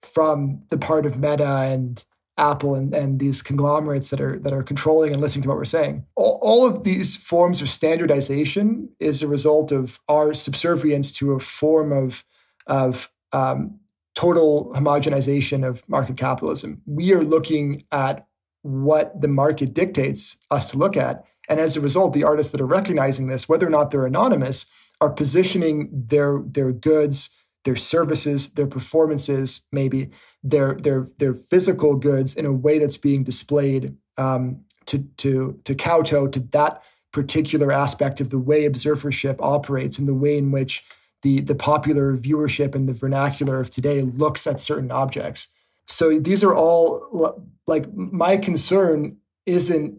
from 0.02 0.62
the 0.69 0.78
part 0.78 1.06
of 1.06 1.17
meta 1.17 1.45
and 1.45 2.06
apple 2.38 2.74
and, 2.74 2.93
and 2.93 3.19
these 3.19 3.41
conglomerates 3.41 4.10
that 4.10 4.19
are 4.19 4.39
that 4.39 4.54
are 4.54 4.63
controlling 4.63 5.12
and 5.12 5.22
listening 5.22 5.43
to 5.43 5.50
what 5.50 5.58
we're 5.58 5.65
saying 5.65 6.06
all, 6.15 6.39
all 6.41 6.65
of 6.65 6.84
these 6.84 7.15
forms 7.15 7.62
of 7.62 7.69
standardization 7.69 8.89
is 9.00 9.22
a 9.22 9.28
result 9.28 9.72
of 9.72 10.00
our 10.10 10.34
subservience 10.34 11.12
to 11.12 11.34
a 11.34 11.39
form 11.39 11.91
of 11.91 12.26
of 12.67 13.12
um, 13.34 13.80
total 14.15 14.72
homogenization 14.76 15.67
of 15.67 15.88
market 15.89 16.17
capitalism. 16.17 16.82
We 16.86 17.13
are 17.13 17.24
looking 17.24 17.84
at 17.91 18.28
what 18.62 19.19
the 19.19 19.28
market 19.28 19.74
dictates 19.74 20.38
us 20.52 20.69
to 20.72 20.78
look 20.78 20.96
at. 20.96 21.26
And 21.50 21.60
as 21.60 21.76
a 21.76 21.82
result, 21.82 22.13
the 22.13 22.24
artists 22.24 22.52
that 22.52 22.62
are 22.62 22.65
recognizing 22.65 23.28
this, 23.28 23.50
whether 23.50 23.67
or 23.67 23.72
not 23.72 23.91
they're 23.91 24.06
anonymous, 24.06 24.65
are 25.02 25.10
positioning 25.10 25.89
their, 25.91 26.41
their 26.46 26.72
goods, 26.72 27.32
their 27.63 27.76
services, 27.76 28.49
their 28.52 28.67
performances, 28.67 29.62
maybe 29.71 30.10
their, 30.43 30.76
their, 30.76 31.08
their 31.17 31.34
physical 31.34 31.95
goods 31.95 32.36
in 32.36 32.45
a 32.45 32.52
way 32.52 32.80
that's 32.80 32.97
being 32.97 33.23
displayed 33.23 33.95
um, 34.17 34.60
to, 34.86 34.99
to, 35.17 35.60
to 35.63 35.76
kowtow 35.76 36.28
to 36.28 36.39
that 36.39 36.84
particular 37.12 37.71
aspect 37.71 38.19
of 38.19 38.30
the 38.32 38.39
way 38.39 38.67
observership 38.67 39.38
operates 39.39 39.97
and 39.97 40.08
the 40.08 40.13
way 40.13 40.38
in 40.38 40.52
which 40.52 40.84
the 41.23 41.41
the 41.41 41.56
popular 41.56 42.15
viewership 42.15 42.76
and 42.76 42.88
the 42.88 42.93
vernacular 42.93 43.60
of 43.60 43.69
today 43.69 44.02
looks 44.02 44.45
at 44.45 44.60
certain 44.60 44.91
objects. 44.91 45.47
So 45.88 46.19
these 46.19 46.43
are 46.43 46.54
all 46.54 47.41
like 47.65 47.91
my 47.93 48.38
concern 48.38 49.17
isn't 49.45 49.97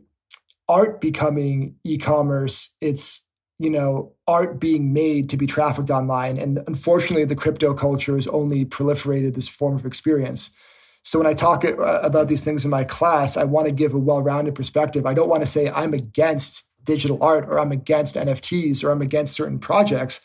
art 0.68 1.00
becoming 1.00 1.76
e-commerce. 1.84 2.74
It's 2.80 3.26
you 3.58 3.70
know 3.70 4.12
art 4.26 4.58
being 4.58 4.92
made 4.92 5.28
to 5.30 5.36
be 5.36 5.46
trafficked 5.46 5.90
online, 5.90 6.38
and 6.38 6.62
unfortunately, 6.66 7.24
the 7.24 7.36
crypto 7.36 7.74
culture 7.74 8.14
has 8.14 8.26
only 8.26 8.64
proliferated 8.64 9.34
this 9.34 9.48
form 9.48 9.74
of 9.74 9.84
experience. 9.84 10.50
So 11.02 11.18
when 11.18 11.26
I 11.26 11.34
talk 11.34 11.64
uh, 11.64 11.74
about 12.02 12.28
these 12.28 12.42
things 12.42 12.64
in 12.64 12.70
my 12.70 12.84
class, 12.84 13.36
I 13.36 13.44
want 13.44 13.66
to 13.66 13.72
give 13.72 13.92
a 13.92 13.98
well-rounded 13.98 14.54
perspective. 14.54 15.04
I 15.04 15.12
don't 15.12 15.28
want 15.28 15.42
to 15.42 15.46
say 15.46 15.68
I'm 15.68 15.92
against 15.92 16.64
digital 16.84 17.22
art 17.22 17.46
or 17.46 17.58
I'm 17.58 17.72
against 17.72 18.14
NFTs 18.14 18.82
or 18.82 18.90
I'm 18.90 19.02
against 19.02 19.34
certain 19.34 19.58
projects. 19.58 20.20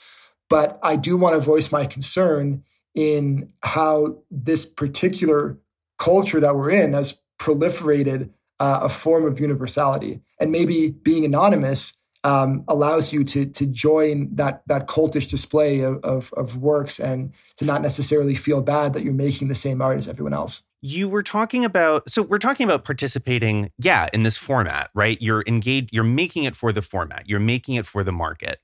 But 0.50 0.80
I 0.82 0.96
do 0.96 1.18
want 1.18 1.36
to 1.36 1.42
voice 1.42 1.72
my 1.72 1.86
concern 1.86 2.64
in 2.96 3.52
how 3.62 4.18
this 4.32 4.66
particular 4.66 5.58
culture 5.98 6.40
that 6.40 6.56
we're 6.56 6.72
in 6.72 6.94
has 6.94 7.22
proliferated 7.40 8.30
uh, 8.60 8.80
a 8.84 8.90
form 8.90 9.26
of 9.26 9.40
universality. 9.40 10.22
And 10.40 10.52
maybe 10.52 10.92
being 10.92 11.26
anonymous 11.26 11.94
um, 12.24 12.64
allows 12.68 13.14
you 13.14 13.24
to 13.24 13.46
to 13.46 13.66
join 13.66 14.34
that 14.36 14.64
that 14.68 14.88
cultish 14.88 15.30
display 15.30 15.82
of, 15.82 16.00
of, 16.04 16.34
of 16.34 16.58
works 16.58 17.00
and 17.00 17.34
to 17.58 17.66
not 17.66 17.82
necessarily 17.82 18.36
feel 18.36 18.62
bad 18.62 18.94
that 18.94 19.04
you're 19.04 19.14
making 19.14 19.48
the 19.48 19.56
same 19.56 19.82
art 19.82 19.98
as 19.98 20.08
everyone 20.08 20.34
else. 20.34 20.64
You 20.82 21.10
were 21.10 21.24
talking 21.24 21.64
about 21.64 22.10
so 22.10 22.22
we're 22.22 22.38
talking 22.38 22.66
about 22.66 22.84
participating, 22.84 23.72
yeah, 23.78 24.10
in 24.14 24.24
this 24.24 24.38
format, 24.38 24.90
right? 24.94 25.18
You're 25.22 25.44
engaged, 25.48 25.90
you're 25.94 26.04
making 26.04 26.44
it 26.44 26.56
for 26.56 26.74
the 26.74 26.82
format, 26.82 27.28
you're 27.28 27.40
making 27.40 27.76
it 27.76 27.86
for 27.86 28.04
the 28.04 28.12
market. 28.12 28.60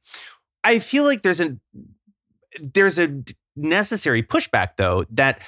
I 0.63 0.79
feel 0.79 1.03
like 1.03 1.21
there's 1.21 1.39
a 1.39 1.57
there's 2.61 2.99
a 2.99 3.23
necessary 3.55 4.21
pushback 4.21 4.71
though 4.77 5.05
that 5.11 5.41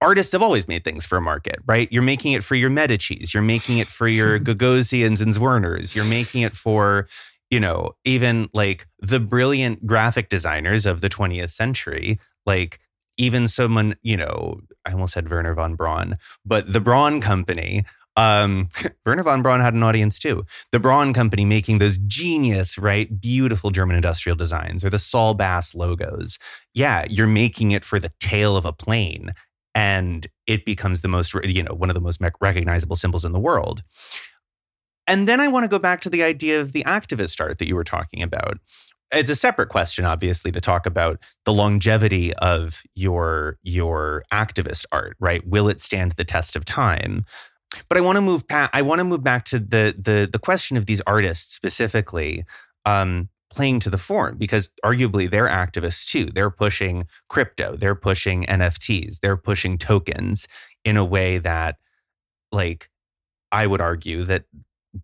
artists 0.00 0.32
have 0.32 0.42
always 0.42 0.68
made 0.68 0.84
things 0.84 1.06
for 1.06 1.16
a 1.16 1.20
market, 1.20 1.56
right? 1.66 1.88
You're 1.90 2.02
making 2.02 2.32
it 2.32 2.44
for 2.44 2.54
your 2.54 2.70
Medici's, 2.70 3.32
you're 3.32 3.42
making 3.42 3.78
it 3.78 3.88
for 3.88 4.06
your 4.06 4.38
Gagosians 4.40 5.20
and 5.20 5.32
Zwirners, 5.32 5.94
you're 5.94 6.04
making 6.04 6.42
it 6.42 6.54
for, 6.54 7.08
you 7.50 7.60
know, 7.60 7.92
even 8.04 8.48
like 8.52 8.86
the 8.98 9.20
brilliant 9.20 9.86
graphic 9.86 10.28
designers 10.28 10.86
of 10.86 11.00
the 11.00 11.08
20th 11.08 11.50
century, 11.50 12.18
like 12.46 12.78
even 13.16 13.48
someone, 13.48 13.96
you 14.02 14.16
know, 14.16 14.60
I 14.84 14.92
almost 14.92 15.14
said 15.14 15.30
Wernher 15.30 15.54
von 15.54 15.74
Braun, 15.74 16.18
but 16.44 16.72
the 16.72 16.80
Braun 16.80 17.20
company 17.20 17.84
um, 18.18 18.68
Wernher 19.06 19.22
von 19.22 19.42
Braun 19.42 19.60
had 19.60 19.74
an 19.74 19.82
audience 19.82 20.18
too. 20.18 20.44
The 20.72 20.80
Braun 20.80 21.14
Company 21.14 21.44
making 21.44 21.78
those 21.78 21.98
genius, 21.98 22.76
right, 22.76 23.20
beautiful 23.20 23.70
German 23.70 23.96
industrial 23.96 24.36
designs 24.36 24.84
or 24.84 24.90
the 24.90 24.98
Saul 24.98 25.34
Bass 25.34 25.74
logos. 25.74 26.38
Yeah, 26.74 27.06
you're 27.08 27.28
making 27.28 27.70
it 27.70 27.84
for 27.84 28.00
the 28.00 28.12
tail 28.18 28.56
of 28.56 28.64
a 28.64 28.72
plane, 28.72 29.32
and 29.74 30.26
it 30.46 30.64
becomes 30.64 31.00
the 31.00 31.08
most, 31.08 31.32
you 31.44 31.62
know, 31.62 31.72
one 31.72 31.88
of 31.90 31.94
the 31.94 32.00
most 32.00 32.20
recognizable 32.40 32.96
symbols 32.96 33.24
in 33.24 33.32
the 33.32 33.38
world. 33.38 33.84
And 35.08 35.26
then 35.26 35.40
I 35.40 35.48
want 35.48 35.64
to 35.64 35.68
go 35.68 35.78
back 35.78 36.00
to 36.02 36.10
the 36.10 36.22
idea 36.22 36.60
of 36.60 36.72
the 36.72 36.84
activist 36.84 37.40
art 37.40 37.58
that 37.58 37.66
you 37.66 37.74
were 37.74 37.84
talking 37.84 38.22
about. 38.22 38.58
It's 39.10 39.30
a 39.30 39.34
separate 39.34 39.70
question, 39.70 40.04
obviously, 40.04 40.52
to 40.52 40.60
talk 40.60 40.84
about 40.84 41.18
the 41.46 41.52
longevity 41.52 42.34
of 42.34 42.82
your 42.94 43.56
your 43.62 44.22
activist 44.30 44.84
art, 44.92 45.16
right? 45.18 45.44
Will 45.46 45.68
it 45.68 45.80
stand 45.80 46.12
the 46.12 46.24
test 46.24 46.54
of 46.54 46.66
time? 46.66 47.24
But 47.88 47.96
I 47.96 48.02
want 48.02 48.16
to 48.16 48.20
move 48.20 48.46
past. 48.46 48.70
I 48.74 48.82
want 48.82 48.98
to 48.98 49.04
move 49.04 49.24
back 49.24 49.46
to 49.46 49.58
the 49.58 49.94
the 49.98 50.28
the 50.30 50.38
question 50.38 50.76
of 50.76 50.84
these 50.84 51.00
artists 51.06 51.54
specifically 51.54 52.44
um, 52.84 53.30
playing 53.50 53.80
to 53.80 53.90
the 53.90 53.98
form 53.98 54.36
because 54.36 54.70
arguably 54.84 55.30
they're 55.30 55.48
activists 55.48 56.06
too. 56.10 56.26
They're 56.26 56.50
pushing 56.50 57.06
crypto. 57.30 57.76
They're 57.76 57.94
pushing 57.94 58.44
NFTs. 58.44 59.20
They're 59.20 59.38
pushing 59.38 59.78
tokens 59.78 60.46
in 60.84 60.98
a 60.98 61.04
way 61.04 61.38
that, 61.38 61.76
like, 62.52 62.90
I 63.50 63.66
would 63.66 63.80
argue 63.80 64.24
that 64.24 64.44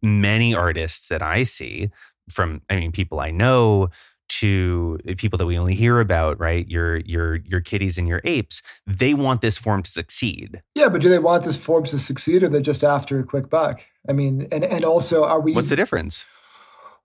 many 0.03 0.55
artists 0.55 1.09
that 1.09 1.23
I 1.23 1.42
see 1.42 1.90
from, 2.31 2.62
I 2.70 2.77
mean, 2.77 2.92
people 2.92 3.20
I 3.20 3.31
know 3.31 3.90
to 4.27 4.99
eh, 5.07 5.14
people 5.16 5.37
that 5.38 5.47
we 5.47 5.59
only 5.59 5.75
hear 5.75 6.01
about, 6.01 6.38
right? 6.40 6.68
Your 6.68 6.99
your 6.99 7.37
your 7.37 7.61
kitties 7.61 7.99
and 7.99 8.09
your 8.09 8.20
apes, 8.25 8.62
they 8.87 9.14
want 9.14 9.40
this 9.40 9.59
form 9.59 9.83
to 9.83 9.90
succeed. 9.90 10.62
Yeah, 10.75 10.88
but 10.88 11.03
do 11.03 11.09
they 11.09 11.18
want 11.18 11.44
this 11.44 11.57
form 11.57 11.85
to 11.85 11.99
succeed 11.99 12.42
or 12.42 12.49
they're 12.49 12.61
just 12.61 12.85
after 12.85 13.20
a 13.20 13.25
quick 13.25 13.51
buck? 13.51 13.85
I 14.09 14.12
mean, 14.12 14.49
and 14.51 14.64
and 14.64 14.85
also 14.85 15.25
are 15.25 15.40
we 15.40 15.55
What's 15.55 15.68
the 15.68 15.77
difference? 15.77 16.27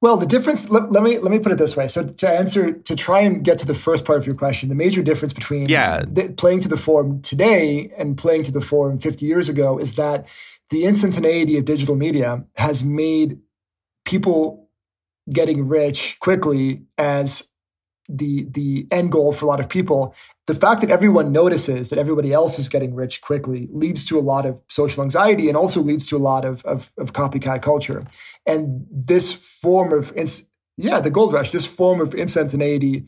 Well, 0.01 0.15
the 0.15 0.25
difference 0.25 0.69
let, 0.69 0.93
let, 0.93 1.03
me 1.03 1.17
let 1.17 1.29
me 1.29 1.39
put 1.39 1.51
it 1.51 1.57
this 1.57 1.75
way. 1.75 1.89
So 1.89 2.07
to 2.07 2.29
answer 2.29 2.71
to 2.71 2.95
try 2.95 3.19
and 3.19 3.43
get 3.43 3.59
to 3.59 3.65
the 3.65 3.75
first 3.75 4.05
part 4.05 4.17
of 4.17 4.25
your 4.25 4.35
question, 4.35 4.69
the 4.69 4.75
major 4.75 5.03
difference 5.03 5.33
between 5.33 5.67
yeah. 5.67 6.03
the, 6.07 6.29
playing 6.29 6.61
to 6.61 6.69
the 6.69 6.77
form 6.77 7.21
today 7.21 7.91
and 7.97 8.17
playing 8.17 8.45
to 8.45 8.51
the 8.51 8.61
form 8.61 8.97
50 8.97 9.25
years 9.25 9.49
ago 9.49 9.77
is 9.77 9.95
that 9.95 10.25
the 10.69 10.86
instantaneity 10.86 11.58
of 11.58 11.65
digital 11.65 11.95
media 11.95 12.43
has 12.55 12.84
made 12.84 13.39
people 14.05 14.69
getting 15.32 15.67
rich 15.67 16.17
quickly 16.19 16.84
as 16.97 17.47
the 18.08 18.47
the 18.51 18.88
end 18.89 19.12
goal 19.12 19.32
for 19.32 19.45
a 19.45 19.47
lot 19.47 19.60
of 19.60 19.69
people. 19.69 20.15
The 20.47 20.55
fact 20.55 20.82
that 20.82 20.89
everyone 20.89 21.32
notices 21.32 21.89
that 21.89 21.99
everybody 21.99 22.34
else 22.34 22.58
is 22.58 22.67
getting 22.67 22.95
rich 22.95 23.21
quickly 23.21 23.67
leads 23.71 24.03
to 24.05 24.17
a 24.17 24.21
lot 24.21 24.47
of 24.47 24.62
social 24.67 25.03
anxiety 25.03 25.47
and 25.47 25.55
also 25.55 25.79
leads 25.79 26.08
to 26.08 26.17
a 26.17 26.19
lot 26.19 26.43
of 26.43 26.65
of, 26.65 26.91
of 26.97 27.13
copycat 27.13 27.62
culture. 27.62 28.05
And 28.47 28.88
this 28.91 29.34
form 29.34 29.93
of 29.93 30.12
yeah, 30.77 30.99
the 30.99 31.12
gold 31.12 31.34
rush, 31.34 31.51
this 31.51 31.65
form 31.65 32.01
of 32.01 32.15
instantaneity, 32.15 33.05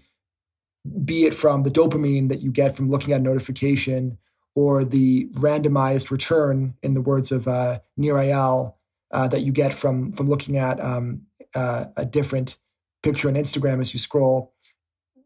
be 1.04 1.26
it 1.26 1.34
from 1.34 1.64
the 1.64 1.72
dopamine 1.72 2.30
that 2.30 2.42
you 2.42 2.52
get 2.52 2.76
from 2.76 2.92
looking 2.92 3.14
at 3.14 3.22
notification 3.22 4.18
or 4.56 4.84
the 4.84 5.28
randomized 5.36 6.12
return, 6.12 6.76
in 6.84 6.94
the 6.94 7.02
words 7.02 7.32
of 7.32 7.48
uh, 7.48 7.80
Nir 7.98 8.16
Eyal, 8.16 8.74
uh, 9.12 9.28
that 9.28 9.42
you 9.42 9.52
get 9.52 9.74
from 9.74 10.12
from 10.12 10.30
looking 10.30 10.58
at 10.58 10.80
um, 10.80 11.22
uh, 11.56 11.86
a 11.98 12.06
different 12.06 12.58
picture 13.04 13.28
on 13.28 13.36
Instagram 13.36 13.80
as 13.80 13.94
you 13.94 14.00
scroll. 14.00 14.54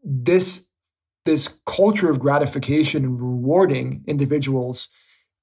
This 0.02 0.68
this 1.24 1.58
culture 1.66 2.08
of 2.08 2.20
gratification 2.20 3.04
and 3.04 3.20
rewarding 3.20 4.04
individuals 4.06 4.88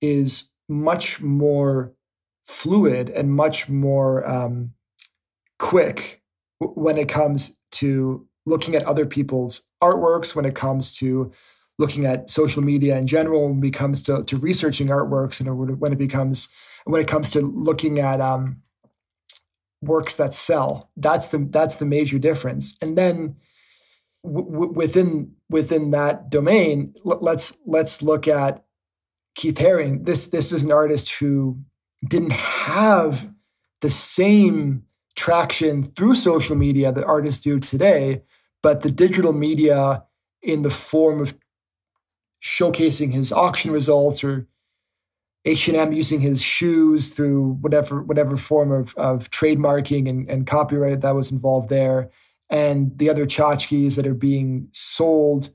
is 0.01 0.49
much 0.69 1.21
more 1.21 1.93
fluid 2.45 3.09
and 3.09 3.31
much 3.31 3.69
more 3.69 4.27
um, 4.27 4.73
quick 5.59 6.21
when 6.59 6.97
it 6.97 7.09
comes 7.09 7.57
to 7.71 8.27
looking 8.45 8.75
at 8.75 8.83
other 8.83 9.05
people's 9.05 9.63
artworks, 9.81 10.35
when 10.35 10.45
it 10.45 10.55
comes 10.55 10.93
to 10.93 11.31
looking 11.79 12.05
at 12.05 12.29
social 12.29 12.63
media 12.63 12.97
in 12.97 13.07
general, 13.07 13.49
when 13.49 13.63
it 13.63 13.73
comes 13.73 14.01
to, 14.03 14.23
to 14.23 14.37
researching 14.37 14.87
artworks, 14.87 15.39
and 15.39 15.79
when 15.79 15.91
it 15.91 15.97
becomes 15.97 16.47
when 16.85 17.01
it 17.01 17.07
comes 17.07 17.31
to 17.31 17.41
looking 17.41 17.99
at 17.99 18.19
um, 18.19 18.61
works 19.81 20.15
that 20.15 20.33
sell. 20.33 20.89
That's 20.97 21.29
the 21.29 21.39
that's 21.49 21.77
the 21.77 21.85
major 21.85 22.19
difference. 22.19 22.75
And 22.81 22.97
then 22.97 23.35
w- 24.23 24.71
within 24.73 25.35
within 25.49 25.91
that 25.91 26.29
domain, 26.29 26.93
l- 27.05 27.19
let's 27.21 27.53
let's 27.65 28.01
look 28.01 28.27
at 28.27 28.63
Keith 29.35 29.55
Haring. 29.55 30.05
This 30.05 30.27
this 30.27 30.51
is 30.51 30.63
an 30.63 30.71
artist 30.71 31.11
who 31.11 31.59
didn't 32.07 32.33
have 32.33 33.29
the 33.81 33.89
same 33.89 34.83
traction 35.15 35.83
through 35.83 36.15
social 36.15 36.55
media 36.55 36.91
that 36.91 37.03
artists 37.03 37.41
do 37.41 37.59
today, 37.59 38.23
but 38.61 38.81
the 38.81 38.91
digital 38.91 39.33
media 39.33 40.03
in 40.41 40.63
the 40.63 40.69
form 40.69 41.21
of 41.21 41.35
showcasing 42.43 43.13
his 43.13 43.31
auction 43.31 43.71
results 43.71 44.23
or 44.23 44.47
H&M 45.45 45.91
using 45.91 46.21
his 46.21 46.41
shoes 46.41 47.13
through 47.13 47.53
whatever 47.61 48.01
whatever 48.01 48.37
form 48.37 48.71
of, 48.71 48.93
of 48.95 49.29
trademarking 49.29 50.09
and, 50.09 50.29
and 50.29 50.47
copyright 50.47 51.01
that 51.01 51.15
was 51.15 51.31
involved 51.31 51.69
there, 51.69 52.09
and 52.49 52.97
the 52.97 53.09
other 53.09 53.25
tchotchkes 53.25 53.95
that 53.95 54.07
are 54.07 54.13
being 54.13 54.67
sold 54.71 55.49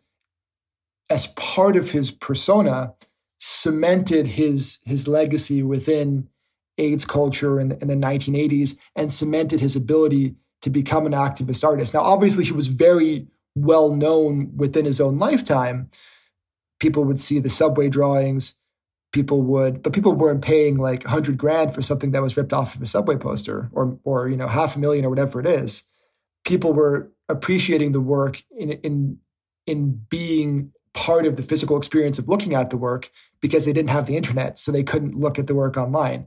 as 1.08 1.28
part 1.28 1.76
of 1.76 1.90
his 1.90 2.10
persona 2.10 2.92
cemented 3.38 4.26
his 4.26 4.78
his 4.84 5.08
legacy 5.08 5.62
within 5.62 6.28
AIDS 6.76 7.04
culture 7.04 7.58
in, 7.58 7.72
in 7.72 7.88
the 7.88 7.94
1980s 7.94 8.76
and 8.94 9.12
cemented 9.12 9.60
his 9.60 9.74
ability 9.74 10.34
to 10.62 10.70
become 10.70 11.06
an 11.06 11.12
activist 11.12 11.64
artist. 11.64 11.94
Now, 11.94 12.00
obviously, 12.00 12.44
he 12.44 12.52
was 12.52 12.66
very 12.66 13.26
well 13.54 13.94
known 13.94 14.56
within 14.56 14.84
his 14.84 15.00
own 15.00 15.18
lifetime. 15.18 15.90
People 16.80 17.04
would 17.04 17.18
see 17.18 17.38
the 17.38 17.50
subway 17.50 17.88
drawings 17.88 18.54
people 19.12 19.42
would, 19.42 19.82
but 19.82 19.92
people 19.92 20.12
weren't 20.12 20.42
paying 20.42 20.76
like 20.76 21.04
a 21.04 21.08
hundred 21.08 21.38
grand 21.38 21.74
for 21.74 21.82
something 21.82 22.10
that 22.10 22.22
was 22.22 22.36
ripped 22.36 22.52
off 22.52 22.74
of 22.74 22.82
a 22.82 22.86
subway 22.86 23.16
poster 23.16 23.70
or, 23.72 23.98
or, 24.04 24.28
you 24.28 24.36
know, 24.36 24.48
half 24.48 24.76
a 24.76 24.78
million 24.78 25.04
or 25.04 25.10
whatever 25.10 25.40
it 25.40 25.46
is. 25.46 25.84
People 26.44 26.72
were 26.72 27.10
appreciating 27.28 27.92
the 27.92 28.00
work 28.00 28.42
in, 28.56 28.72
in, 28.72 29.18
in 29.66 30.04
being 30.08 30.72
part 30.92 31.26
of 31.26 31.36
the 31.36 31.42
physical 31.42 31.76
experience 31.76 32.18
of 32.18 32.28
looking 32.28 32.54
at 32.54 32.70
the 32.70 32.76
work 32.76 33.10
because 33.40 33.64
they 33.64 33.72
didn't 33.72 33.90
have 33.90 34.06
the 34.06 34.16
internet. 34.16 34.58
So 34.58 34.72
they 34.72 34.82
couldn't 34.82 35.18
look 35.18 35.38
at 35.38 35.46
the 35.46 35.54
work 35.54 35.76
online. 35.76 36.26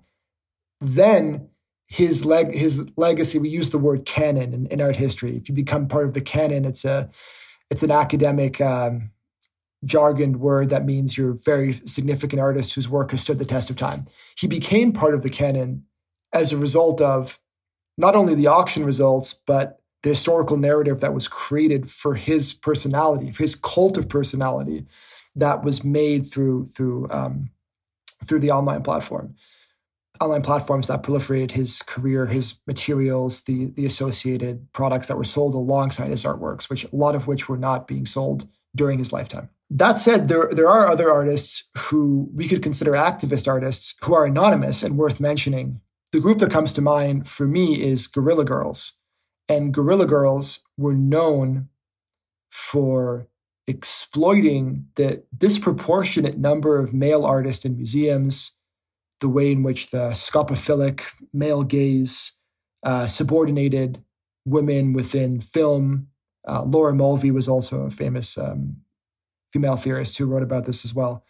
Then 0.79 1.49
his 1.87 2.25
leg, 2.25 2.55
his 2.55 2.87
legacy, 2.97 3.37
we 3.37 3.49
use 3.49 3.69
the 3.69 3.77
word 3.77 4.05
canon 4.05 4.53
in, 4.53 4.65
in 4.67 4.81
art 4.81 4.95
history. 4.95 5.35
If 5.35 5.49
you 5.49 5.55
become 5.55 5.87
part 5.87 6.05
of 6.05 6.13
the 6.13 6.21
canon, 6.21 6.65
it's 6.65 6.85
a, 6.85 7.09
it's 7.69 7.83
an 7.83 7.91
academic, 7.91 8.59
um, 8.61 9.11
jargoned 9.85 10.37
word 10.37 10.69
that 10.69 10.85
means 10.85 11.17
you're 11.17 11.31
a 11.31 11.35
very 11.35 11.81
significant 11.85 12.39
artist 12.39 12.73
whose 12.73 12.87
work 12.87 13.11
has 13.11 13.21
stood 13.21 13.39
the 13.39 13.45
test 13.45 13.69
of 13.69 13.75
time. 13.75 14.05
He 14.37 14.47
became 14.47 14.93
part 14.93 15.13
of 15.13 15.23
the 15.23 15.29
canon 15.29 15.85
as 16.33 16.51
a 16.51 16.57
result 16.57 17.01
of 17.01 17.39
not 17.97 18.15
only 18.15 18.35
the 18.35 18.47
auction 18.47 18.85
results, 18.85 19.33
but 19.33 19.81
the 20.03 20.09
historical 20.09 20.57
narrative 20.57 20.99
that 20.99 21.13
was 21.13 21.27
created 21.27 21.89
for 21.89 22.15
his 22.15 22.53
personality, 22.53 23.31
for 23.31 23.43
his 23.43 23.55
cult 23.55 23.97
of 23.97 24.09
personality 24.09 24.85
that 25.35 25.63
was 25.63 25.83
made 25.83 26.29
through 26.29 26.65
through 26.65 27.07
um, 27.11 27.49
through 28.25 28.39
the 28.39 28.51
online 28.51 28.83
platform. 28.83 29.35
Online 30.19 30.41
platforms 30.43 30.87
that 30.87 31.01
proliferated 31.01 31.51
his 31.51 31.81
career, 31.81 32.27
his 32.27 32.55
materials, 32.67 33.41
the 33.41 33.65
the 33.67 33.85
associated 33.85 34.71
products 34.71 35.07
that 35.07 35.17
were 35.17 35.23
sold 35.23 35.55
alongside 35.55 36.09
his 36.09 36.23
artworks, 36.23 36.69
which 36.69 36.83
a 36.83 36.95
lot 36.95 37.15
of 37.15 37.27
which 37.27 37.47
were 37.49 37.57
not 37.57 37.87
being 37.87 38.05
sold 38.05 38.47
during 38.75 38.97
his 38.97 39.11
lifetime. 39.11 39.49
That 39.73 39.99
said, 39.99 40.27
there, 40.27 40.49
there 40.51 40.67
are 40.67 40.89
other 40.89 41.09
artists 41.09 41.69
who 41.77 42.29
we 42.35 42.49
could 42.49 42.61
consider 42.61 42.91
activist 42.91 43.47
artists 43.47 43.95
who 44.03 44.13
are 44.13 44.25
anonymous 44.25 44.83
and 44.83 44.97
worth 44.97 45.21
mentioning. 45.21 45.79
The 46.11 46.19
group 46.19 46.39
that 46.39 46.51
comes 46.51 46.73
to 46.73 46.81
mind 46.81 47.25
for 47.25 47.47
me 47.47 47.81
is 47.81 48.07
Guerrilla 48.07 48.43
Girls. 48.43 48.93
And 49.47 49.73
Guerrilla 49.73 50.05
Girls 50.05 50.59
were 50.77 50.93
known 50.93 51.69
for 52.49 53.27
exploiting 53.65 54.87
the 54.95 55.23
disproportionate 55.37 56.37
number 56.37 56.77
of 56.77 56.93
male 56.93 57.23
artists 57.23 57.63
in 57.63 57.77
museums, 57.77 58.51
the 59.21 59.29
way 59.29 59.53
in 59.53 59.63
which 59.63 59.91
the 59.91 60.09
scopophilic 60.09 61.03
male 61.31 61.63
gaze 61.63 62.33
uh, 62.83 63.07
subordinated 63.07 64.03
women 64.45 64.91
within 64.91 65.39
film. 65.39 66.07
Uh, 66.45 66.63
Laura 66.63 66.93
Mulvey 66.93 67.31
was 67.31 67.47
also 67.47 67.83
a 67.83 67.91
famous 67.91 68.37
um, 68.37 68.75
female 69.51 69.75
theorists 69.75 70.17
who 70.17 70.25
wrote 70.25 70.43
about 70.43 70.65
this 70.65 70.85
as 70.85 70.93
well. 70.93 71.23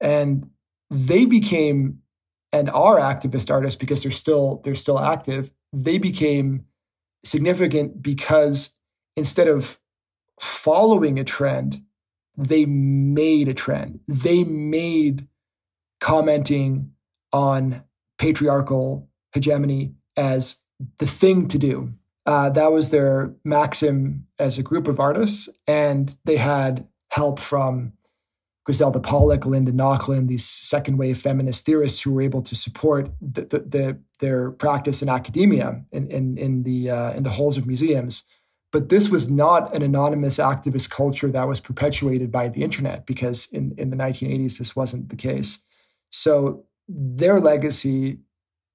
And 0.00 0.50
they 0.90 1.24
became 1.24 1.98
and 2.52 2.68
are 2.70 2.98
activist 2.98 3.50
artists 3.50 3.78
because 3.78 4.02
they're 4.02 4.12
still 4.12 4.60
they're 4.64 4.74
still 4.74 4.98
active. 4.98 5.52
They 5.72 5.98
became 5.98 6.66
significant 7.24 8.02
because 8.02 8.70
instead 9.16 9.48
of 9.48 9.78
following 10.40 11.18
a 11.18 11.24
trend, 11.24 11.82
they 12.36 12.66
made 12.66 13.48
a 13.48 13.54
trend. 13.54 14.00
They 14.06 14.44
made 14.44 15.28
commenting 16.00 16.92
on 17.32 17.82
patriarchal 18.18 19.08
hegemony 19.32 19.94
as 20.16 20.56
the 20.98 21.06
thing 21.06 21.48
to 21.48 21.58
do. 21.58 21.92
Uh, 22.26 22.50
that 22.50 22.72
was 22.72 22.90
their 22.90 23.34
maxim 23.44 24.26
as 24.38 24.58
a 24.58 24.62
group 24.62 24.86
of 24.86 25.00
artists, 25.00 25.48
and 25.66 26.16
they 26.24 26.36
had 26.36 26.86
help 27.12 27.38
from 27.38 27.92
Griselda 28.64 28.98
Pollock, 29.00 29.44
Linda 29.44 29.70
Nochlin, 29.70 30.28
these 30.28 30.46
second 30.46 30.96
wave 30.96 31.18
feminist 31.18 31.66
theorists 31.66 32.00
who 32.00 32.12
were 32.12 32.22
able 32.22 32.40
to 32.40 32.54
support 32.54 33.10
the, 33.20 33.42
the, 33.42 33.58
the, 33.58 33.98
their 34.20 34.50
practice 34.52 35.02
in 35.02 35.10
academia 35.10 35.84
in, 35.92 36.10
in, 36.10 36.38
in 36.38 36.62
the, 36.62 36.88
uh, 36.88 37.12
in 37.12 37.22
the 37.22 37.30
halls 37.30 37.58
of 37.58 37.66
museums. 37.66 38.22
But 38.70 38.88
this 38.88 39.10
was 39.10 39.28
not 39.28 39.74
an 39.74 39.82
anonymous 39.82 40.38
activist 40.38 40.88
culture 40.88 41.30
that 41.30 41.46
was 41.46 41.60
perpetuated 41.60 42.32
by 42.32 42.48
the 42.48 42.62
internet 42.62 43.04
because 43.04 43.46
in, 43.52 43.74
in 43.76 43.90
the 43.90 43.96
1980s, 43.96 44.56
this 44.56 44.74
wasn't 44.74 45.10
the 45.10 45.16
case. 45.16 45.58
So 46.08 46.64
their 46.88 47.40
legacy 47.40 48.20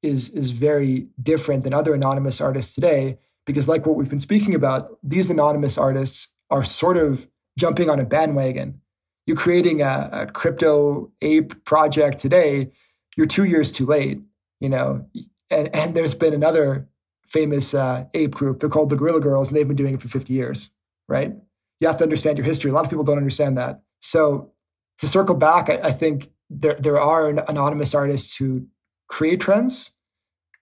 is, 0.03 0.29
is 0.29 0.51
very 0.51 1.07
different 1.23 1.63
than 1.63 1.73
other 1.73 1.95
anonymous 1.95 2.39
artists 2.39 2.75
today 2.75 3.17
because, 3.47 3.67
like 3.67 3.87
what 3.87 3.95
we've 3.95 4.09
been 4.09 4.19
speaking 4.19 4.53
about, 4.53 4.99
these 5.01 5.31
anonymous 5.31 5.77
artists 5.77 6.27
are 6.51 6.63
sort 6.63 6.97
of 6.97 7.27
jumping 7.57 7.89
on 7.89 7.99
a 7.99 8.05
bandwagon. 8.05 8.79
You're 9.25 9.35
creating 9.35 9.81
a, 9.81 10.09
a 10.13 10.25
crypto 10.27 11.11
ape 11.21 11.65
project 11.65 12.19
today, 12.19 12.71
you're 13.17 13.25
two 13.25 13.43
years 13.43 13.71
too 13.71 13.85
late, 13.85 14.21
you 14.61 14.69
know. 14.69 15.05
And 15.49 15.75
and 15.75 15.95
there's 15.95 16.13
been 16.13 16.33
another 16.33 16.87
famous 17.25 17.73
uh, 17.73 18.05
ape 18.13 18.35
group. 18.35 18.59
They're 18.59 18.69
called 18.69 18.89
the 18.89 18.95
Guerrilla 18.95 19.19
Girls, 19.19 19.49
and 19.49 19.57
they've 19.57 19.67
been 19.67 19.75
doing 19.75 19.95
it 19.95 20.01
for 20.01 20.07
50 20.07 20.33
years, 20.33 20.71
right? 21.09 21.33
You 21.81 21.87
have 21.87 21.97
to 21.97 22.03
understand 22.03 22.37
your 22.37 22.45
history. 22.45 22.71
A 22.71 22.73
lot 22.73 22.85
of 22.85 22.89
people 22.89 23.03
don't 23.03 23.17
understand 23.17 23.57
that. 23.57 23.81
So 24.01 24.53
to 24.99 25.07
circle 25.07 25.35
back, 25.35 25.69
I, 25.69 25.79
I 25.83 25.91
think 25.91 26.29
there 26.49 26.77
there 26.79 26.99
are 26.99 27.29
anonymous 27.29 27.93
artists 27.93 28.35
who 28.35 28.67
create 29.09 29.41
trends, 29.41 29.91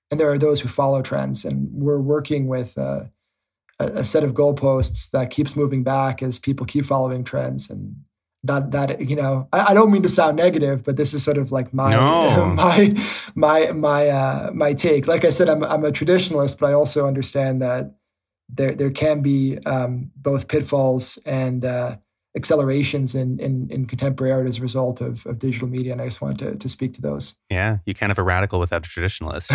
and 0.10 0.20
there 0.20 0.32
are 0.32 0.40
those 0.40 0.62
who 0.62 0.70
follow 0.70 1.02
trends. 1.02 1.46
And 1.46 1.70
we're 1.72 2.00
working 2.00 2.48
with 2.48 2.78
uh, 2.78 3.06
a, 3.80 3.88
a 3.88 4.04
set 4.04 4.24
of 4.24 4.34
goalposts 4.34 5.10
that 5.12 5.30
keeps 5.30 5.56
moving 5.56 5.84
back 5.84 6.24
as 6.24 6.40
people 6.40 6.66
keep 6.66 6.86
following 6.86 7.24
trends 7.24 7.70
and 7.70 7.96
that 8.44 8.72
that 8.72 9.02
you 9.02 9.16
know 9.16 9.48
I, 9.52 9.72
I, 9.72 9.74
don't 9.74 9.92
mean 9.92 10.04
to 10.04 10.10
sound 10.10 10.38
negative 10.38 10.84
but 10.84 10.98
this 10.98 11.16
is 11.16 11.24
sort 11.24 11.40
of 11.40 11.52
like 11.52 11.74
my 11.74 11.90
no. 11.90 12.46
my 12.56 12.96
my 13.34 13.72
my 13.72 14.08
uh 14.08 14.52
my 14.54 14.74
take 14.74 15.08
like 15.08 15.26
i 15.26 15.32
said 15.32 15.50
i'm 15.50 15.64
i'm 15.64 15.84
a 15.84 15.92
traditionalist 15.92 16.60
but 16.60 16.70
i 16.70 16.74
also 16.74 17.08
understand 17.08 17.64
that 17.64 17.96
there 18.50 18.76
there 18.76 18.92
can 18.92 19.22
be 19.22 19.58
um, 19.66 20.12
both 20.16 20.48
pitfalls 20.48 21.18
and 21.26 21.66
uh, 21.66 21.98
accelerations 22.36 23.16
in, 23.16 23.40
in, 23.40 23.70
in 23.72 23.86
contemporary 23.86 24.34
art 24.34 24.48
as 24.48 24.60
a 24.60 24.62
result 24.62 25.02
of, 25.02 25.26
of 25.26 25.40
digital 25.40 25.68
media. 25.68 25.94
And 25.94 26.02
I 26.02 26.06
just 26.06 26.22
wanted 26.22 26.40
to, 26.40 26.56
to 26.56 26.70
speak 26.70 26.94
to 26.96 27.02
those. 27.02 27.36
Yeah, 27.50 27.80
you 27.86 27.94
kind 27.94 28.12
of 28.12 28.20
a 28.20 28.24
radical 28.24 28.60
without 28.60 28.86
a 28.86 28.90
traditionalist. 28.90 29.52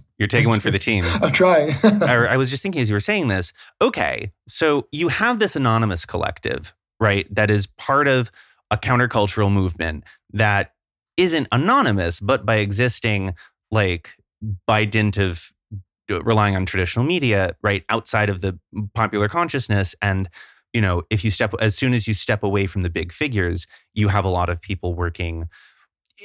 You're 0.18 0.28
taking 0.28 0.48
one 0.48 0.60
for 0.60 0.70
the 0.70 0.78
team. 0.78 1.04
I'm 1.22 1.32
trying. 1.32 1.72
I, 1.82 2.14
I 2.30 2.36
was 2.36 2.50
just 2.50 2.62
thinking 2.62 2.80
as 2.80 2.88
you 2.88 2.94
were 2.94 3.00
saying 3.00 3.28
this. 3.28 3.52
Okay, 3.80 4.32
so 4.48 4.88
you 4.92 5.08
have 5.08 5.38
this 5.38 5.56
anonymous 5.56 6.06
collective, 6.06 6.74
right? 6.98 7.32
That 7.34 7.50
is 7.50 7.66
part 7.66 8.08
of 8.08 8.30
a 8.70 8.76
countercultural 8.76 9.52
movement 9.52 10.04
that 10.32 10.72
isn't 11.16 11.48
anonymous, 11.52 12.20
but 12.20 12.46
by 12.46 12.56
existing 12.56 13.34
like 13.70 14.16
by 14.66 14.84
dint 14.84 15.18
of 15.18 15.52
relying 16.08 16.54
on 16.56 16.66
traditional 16.66 17.04
media, 17.04 17.56
right, 17.62 17.84
outside 17.88 18.28
of 18.28 18.40
the 18.40 18.58
popular 18.94 19.28
consciousness 19.28 19.94
and 20.00 20.28
you 20.72 20.82
know, 20.82 21.02
if 21.08 21.24
you 21.24 21.30
step 21.30 21.54
as 21.58 21.74
soon 21.74 21.94
as 21.94 22.06
you 22.06 22.12
step 22.12 22.42
away 22.42 22.66
from 22.66 22.82
the 22.82 22.90
big 22.90 23.10
figures, 23.10 23.66
you 23.94 24.08
have 24.08 24.26
a 24.26 24.28
lot 24.28 24.50
of 24.50 24.60
people 24.60 24.92
working 24.92 25.48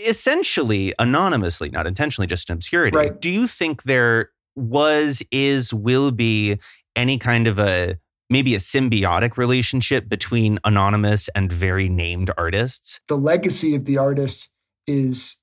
essentially 0.06 0.94
anonymously, 1.00 1.70
not 1.70 1.88
intentionally, 1.88 2.28
just 2.28 2.50
in 2.50 2.54
obscurity. 2.54 2.96
Right. 2.96 3.20
Do 3.20 3.30
you 3.30 3.48
think 3.48 3.84
there 3.84 4.32
was, 4.56 5.24
is, 5.32 5.74
will 5.74 6.12
be 6.12 6.60
any 6.96 7.18
kind 7.18 7.48
of 7.48 7.60
a 7.60 7.98
maybe 8.30 8.56
a 8.56 8.60
symbiotic 8.60 9.36
relationship 9.36 10.08
between 10.08 10.58
anonymous 10.64 11.28
and 11.36 11.52
very 11.52 11.90
named 11.90 12.32
artists? 12.38 13.02
The 13.10 13.18
legacy 13.18 13.76
of 13.76 13.84
the 13.84 13.98
artist 13.98 14.50
is, 14.88 15.38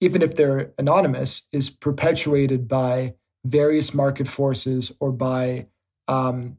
even 0.00 0.20
if 0.20 0.36
they're 0.36 0.72
anonymous, 0.78 1.42
is 1.52 1.70
perpetuated 1.70 2.68
by 2.68 3.14
various 3.44 3.94
market 3.94 4.28
forces 4.28 4.92
or 5.00 5.10
by 5.10 5.68
um, 6.06 6.58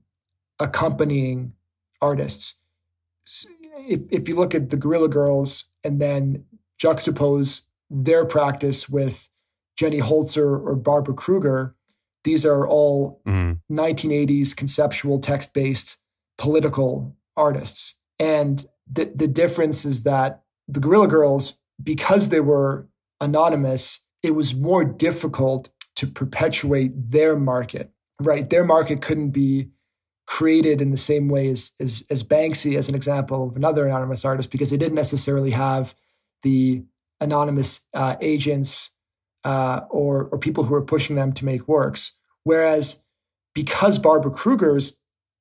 accompanying 0.59 1.53
artists. 2.01 2.55
If, 3.87 4.01
if 4.11 4.27
you 4.27 4.35
look 4.35 4.55
at 4.55 4.71
the 4.71 4.77
Guerrilla 4.77 5.07
Girls 5.09 5.65
and 5.83 6.01
then 6.01 6.45
juxtapose 6.81 7.63
their 7.89 8.25
practice 8.25 8.87
with 8.87 9.29
Jenny 9.75 9.99
Holzer 9.99 10.45
or 10.45 10.75
Barbara 10.75 11.13
Kruger, 11.13 11.75
these 12.23 12.45
are 12.45 12.67
all 12.67 13.21
mm. 13.27 13.59
1980s 13.71 14.55
conceptual 14.55 15.19
text 15.19 15.53
based 15.53 15.97
political 16.37 17.15
artists. 17.37 17.97
And 18.19 18.65
the, 18.91 19.11
the 19.15 19.27
difference 19.27 19.85
is 19.85 20.03
that 20.03 20.43
the 20.67 20.79
Guerrilla 20.79 21.07
Girls, 21.07 21.57
because 21.81 22.29
they 22.29 22.41
were 22.41 22.87
anonymous, 23.21 24.01
it 24.21 24.31
was 24.31 24.53
more 24.53 24.83
difficult 24.83 25.69
to 25.95 26.07
perpetuate 26.07 26.91
their 26.95 27.37
market, 27.37 27.91
right? 28.21 28.49
Their 28.49 28.63
market 28.63 29.01
couldn't 29.01 29.31
be 29.31 29.69
created 30.27 30.81
in 30.81 30.91
the 30.91 30.97
same 30.97 31.27
way 31.27 31.49
as, 31.49 31.71
as, 31.79 32.03
as 32.09 32.23
Banksy, 32.23 32.77
as 32.77 32.87
an 32.87 32.95
example 32.95 33.47
of 33.49 33.55
another 33.55 33.87
anonymous 33.87 34.23
artist, 34.23 34.51
because 34.51 34.69
they 34.69 34.77
didn't 34.77 34.95
necessarily 34.95 35.51
have 35.51 35.95
the 36.43 36.83
anonymous 37.21 37.81
uh, 37.93 38.15
agents 38.21 38.91
uh, 39.43 39.81
or 39.89 40.29
or 40.31 40.37
people 40.37 40.63
who 40.63 40.75
are 40.75 40.81
pushing 40.81 41.15
them 41.15 41.33
to 41.33 41.45
make 41.45 41.67
works. 41.67 42.15
Whereas 42.43 43.03
because 43.53 43.97
Barbara 43.97 44.31
Kruger's 44.31 44.99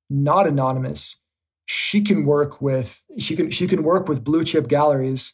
not 0.09 0.47
anonymous, 0.47 1.17
she 1.65 2.01
can 2.01 2.25
work 2.25 2.61
with 2.61 3.03
she 3.17 3.35
can 3.35 3.49
she 3.51 3.67
can 3.67 3.83
work 3.83 4.07
with 4.07 4.23
blue 4.23 4.43
chip 4.43 4.67
galleries 4.67 5.33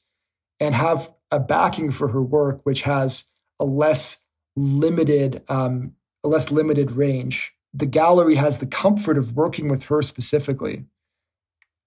and 0.59 0.75
have 0.75 1.11
a 1.31 1.39
backing 1.39 1.91
for 1.91 2.07
her 2.09 2.21
work, 2.21 2.61
which 2.63 2.81
has 2.81 3.25
a 3.59 3.65
less 3.65 4.17
limited 4.55 5.43
um, 5.49 5.93
a 6.23 6.27
less 6.27 6.51
limited 6.51 6.91
range 6.91 7.55
the 7.75 7.85
gallery 7.85 8.35
has 8.35 8.59
the 8.59 8.65
comfort 8.65 9.17
of 9.17 9.35
working 9.35 9.67
with 9.67 9.85
her 9.85 10.01
specifically. 10.01 10.85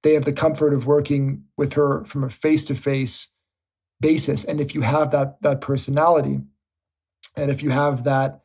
They 0.03 0.13
have 0.13 0.27
the 0.27 0.35
comfort 0.35 0.75
of 0.75 0.87
working 0.87 1.45
with 1.57 1.73
her 1.73 2.05
from 2.05 2.23
a 2.23 2.31
face 2.31 2.67
to 2.67 2.75
face 2.75 3.29
basis. 4.01 4.45
And 4.45 4.61
if 4.61 4.75
you 4.75 4.83
have 4.83 5.11
that, 5.11 5.41
that 5.43 5.61
personality, 5.61 6.41
and 7.37 7.51
if 7.51 7.63
you 7.63 7.71
have 7.71 8.05
that 8.05 8.41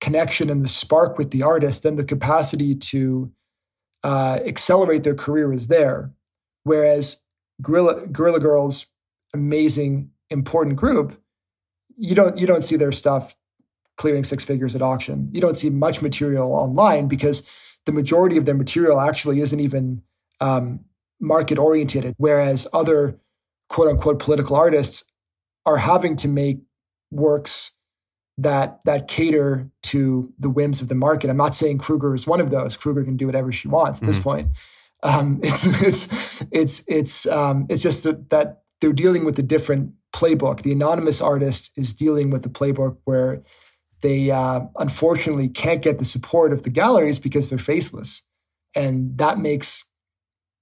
connection 0.00 0.50
and 0.50 0.64
the 0.64 0.68
spark 0.68 1.18
with 1.18 1.30
the 1.30 1.42
artist, 1.42 1.82
then 1.82 1.96
the 1.96 2.04
capacity 2.04 2.74
to 2.74 3.30
uh, 4.02 4.40
accelerate 4.46 5.02
their 5.02 5.14
career 5.14 5.52
is 5.52 5.68
there. 5.68 6.12
Whereas 6.64 7.18
Guerrilla, 7.60 8.06
Guerrilla 8.06 8.40
Girls, 8.40 8.86
amazing, 9.34 10.10
important 10.30 10.76
group, 10.76 11.20
you 11.96 12.14
don't 12.14 12.38
you 12.38 12.46
don't 12.46 12.62
see 12.62 12.76
their 12.76 12.92
stuff 12.92 13.36
clearing 13.98 14.24
six 14.24 14.44
figures 14.44 14.74
at 14.74 14.80
auction. 14.80 15.28
You 15.32 15.40
don't 15.40 15.56
see 15.56 15.68
much 15.68 16.00
material 16.00 16.54
online 16.54 17.08
because 17.08 17.42
the 17.84 17.92
majority 17.92 18.38
of 18.38 18.46
their 18.46 18.54
material 18.54 19.00
actually 19.00 19.40
isn't 19.40 19.60
even 19.60 20.02
um, 20.40 20.80
market 21.20 21.58
oriented, 21.58 22.14
whereas 22.16 22.66
other 22.72 23.18
quote 23.70 23.88
unquote 23.88 24.18
political 24.18 24.56
artists 24.56 25.04
are 25.64 25.78
having 25.78 26.16
to 26.16 26.28
make 26.28 26.58
works 27.10 27.72
that 28.36 28.80
that 28.84 29.08
cater 29.08 29.70
to 29.82 30.32
the 30.38 30.50
whims 30.50 30.82
of 30.82 30.88
the 30.88 30.94
market. 30.94 31.30
I'm 31.30 31.36
not 31.36 31.54
saying 31.54 31.78
Kruger 31.78 32.14
is 32.14 32.26
one 32.26 32.40
of 32.40 32.50
those. 32.50 32.76
Kruger 32.76 33.04
can 33.04 33.16
do 33.16 33.26
whatever 33.26 33.50
she 33.52 33.68
wants 33.68 33.98
at 33.98 34.02
mm-hmm. 34.02 34.12
this 34.12 34.18
point. 34.18 34.48
Um, 35.02 35.40
it's 35.42 35.66
it's 35.66 36.08
it's 36.50 36.84
it's 36.86 37.26
um, 37.26 37.66
it's 37.68 37.82
just 37.82 38.04
that, 38.04 38.28
that 38.30 38.62
they're 38.80 38.92
dealing 38.92 39.24
with 39.24 39.38
a 39.38 39.42
different 39.42 39.92
playbook. 40.14 40.62
The 40.62 40.72
anonymous 40.72 41.20
artist 41.20 41.72
is 41.76 41.92
dealing 41.92 42.30
with 42.30 42.42
the 42.42 42.48
playbook 42.48 42.96
where 43.04 43.42
they 44.00 44.30
uh, 44.30 44.60
unfortunately 44.78 45.48
can't 45.48 45.82
get 45.82 45.98
the 45.98 46.04
support 46.04 46.52
of 46.52 46.62
the 46.62 46.70
galleries 46.70 47.18
because 47.18 47.50
they're 47.50 47.58
faceless. 47.58 48.22
And 48.74 49.18
that 49.18 49.38
makes 49.38 49.84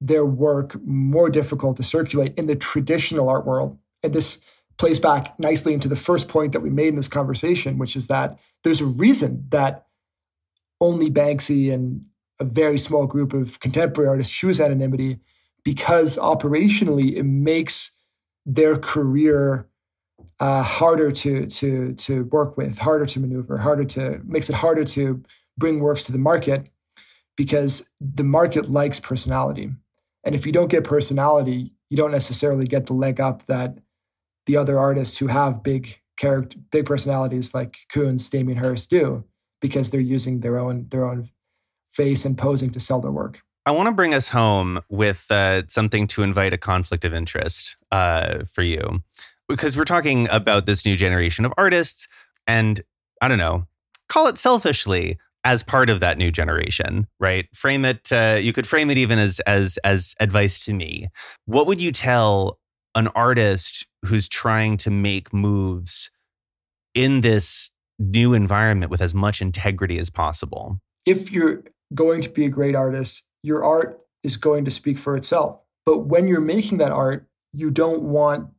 their 0.00 0.24
work 0.24 0.76
more 0.84 1.28
difficult 1.30 1.76
to 1.76 1.82
circulate 1.82 2.34
in 2.37 2.46
the 2.46 2.56
traditional 2.56 3.28
art 3.28 3.46
world. 3.46 3.78
And 4.02 4.12
this 4.12 4.40
plays 4.76 5.00
back 5.00 5.38
nicely 5.38 5.74
into 5.74 5.88
the 5.88 5.96
first 5.96 6.28
point 6.28 6.52
that 6.52 6.61
we 6.61 6.70
made 6.70 6.88
in 6.88 6.96
this 6.96 7.08
conversation, 7.08 7.78
which 7.78 7.96
is 7.96 8.06
that 8.08 8.38
there's 8.62 8.80
a 8.80 8.87
reason 8.87 9.44
that 9.50 9.87
only 10.80 11.11
Banksy 11.11 11.72
and 11.72 12.04
a 12.38 12.44
very 12.44 12.78
small 12.78 13.06
group 13.06 13.32
of 13.32 13.58
contemporary 13.58 14.08
artists 14.08 14.32
choose 14.32 14.61
anonymity 14.61 15.18
because 15.64 16.16
operationally 16.16 17.16
it 17.16 17.24
makes 17.24 17.92
their 18.46 18.78
career 18.78 19.68
uh, 20.40 20.62
harder 20.62 21.11
to 21.11 21.46
to 21.46 21.92
to 21.94 22.24
work 22.24 22.56
with, 22.56 22.78
harder 22.78 23.06
to 23.06 23.20
maneuver, 23.20 23.58
harder 23.58 23.84
to 23.84 24.20
makes 24.24 24.48
it 24.48 24.54
harder 24.54 24.84
to 24.84 25.22
bring 25.56 25.80
works 25.80 26.04
to 26.04 26.12
the 26.12 26.18
market 26.18 26.68
because 27.37 27.90
the 28.00 28.24
market 28.24 28.70
likes 28.70 29.00
personality. 29.00 29.70
And 30.24 30.35
if 30.35 30.46
you 30.46 30.52
don't 30.52 30.70
get 30.70 30.85
personality, 30.85 31.72
you 31.90 31.96
don't 31.96 32.11
necessarily 32.11 32.66
get 32.66 32.87
the 32.87 32.92
leg 32.92 33.20
up 33.20 33.46
that 33.46 33.78
the 34.46 34.57
other 34.57 34.78
artists 34.78 35.16
who 35.16 35.26
have 35.28 35.62
big 35.62 36.00
character, 36.16 36.59
big 36.70 36.87
personalities 36.87 37.54
like 37.54 37.78
Koons, 37.92 38.28
Damien 38.31 38.59
Hirst 38.59 38.90
do, 38.90 39.24
because 39.61 39.90
they're 39.90 40.00
using 40.00 40.40
their 40.40 40.59
own 40.59 40.88
their 40.90 41.04
own 41.04 41.28
face 41.90 42.24
and 42.24 42.37
posing 42.37 42.70
to 42.70 42.81
sell 42.81 43.00
their 43.00 43.11
work. 43.11 43.40
I 43.66 43.70
want 43.70 43.88
to 43.88 43.94
bring 43.94 44.14
us 44.14 44.28
home 44.28 44.81
with 44.88 45.26
uh, 45.31 45.62
something 45.68 46.07
to 46.09 46.22
invite 46.22 46.52
a 46.52 46.59
conflict 46.59 47.04
of 47.04 47.12
interest 47.12 47.76
uh, 47.92 48.44
for 48.44 48.62
you 48.62 49.02
because 49.48 49.76
we're 49.76 49.85
talking 49.85 50.28
about 50.31 50.66
this 50.66 50.87
new 50.87 50.96
generation 50.96 51.44
of 51.44 51.52
artists 51.59 52.09
and 52.46 52.81
I 53.20 53.28
don't 53.28 53.38
know, 53.38 53.66
call 54.09 54.26
it 54.26 54.38
selfishly 54.38 55.18
as 55.48 55.62
part 55.62 55.88
of 55.88 56.00
that 56.00 56.18
new 56.18 56.30
generation, 56.30 57.06
right? 57.18 57.46
Frame 57.54 57.87
it 57.87 58.12
uh, 58.12 58.38
you 58.38 58.52
could 58.52 58.66
frame 58.66 58.90
it 58.90 58.98
even 58.98 59.18
as 59.18 59.40
as 59.40 59.78
as 59.78 60.14
advice 60.20 60.62
to 60.66 60.74
me. 60.74 61.08
What 61.46 61.66
would 61.66 61.80
you 61.80 61.90
tell 61.90 62.58
an 62.94 63.08
artist 63.08 63.87
who's 64.04 64.28
trying 64.28 64.76
to 64.76 64.90
make 64.90 65.32
moves 65.32 66.11
in 66.94 67.22
this 67.22 67.70
new 67.98 68.34
environment 68.34 68.90
with 68.90 69.00
as 69.00 69.14
much 69.14 69.40
integrity 69.40 69.98
as 69.98 70.11
possible? 70.11 70.80
If 71.06 71.32
you're 71.32 71.64
going 71.94 72.20
to 72.20 72.28
be 72.28 72.44
a 72.44 72.50
great 72.50 72.74
artist, 72.74 73.22
your 73.42 73.64
art 73.64 74.00
is 74.22 74.37
going 74.37 74.66
to 74.66 74.70
speak 74.70 74.98
for 74.98 75.16
itself. 75.16 75.58
But 75.87 76.00
when 76.00 76.28
you're 76.28 76.42
making 76.42 76.76
that 76.78 76.92
art, 76.92 77.26
you 77.54 77.70
don't 77.70 78.02
want 78.02 78.50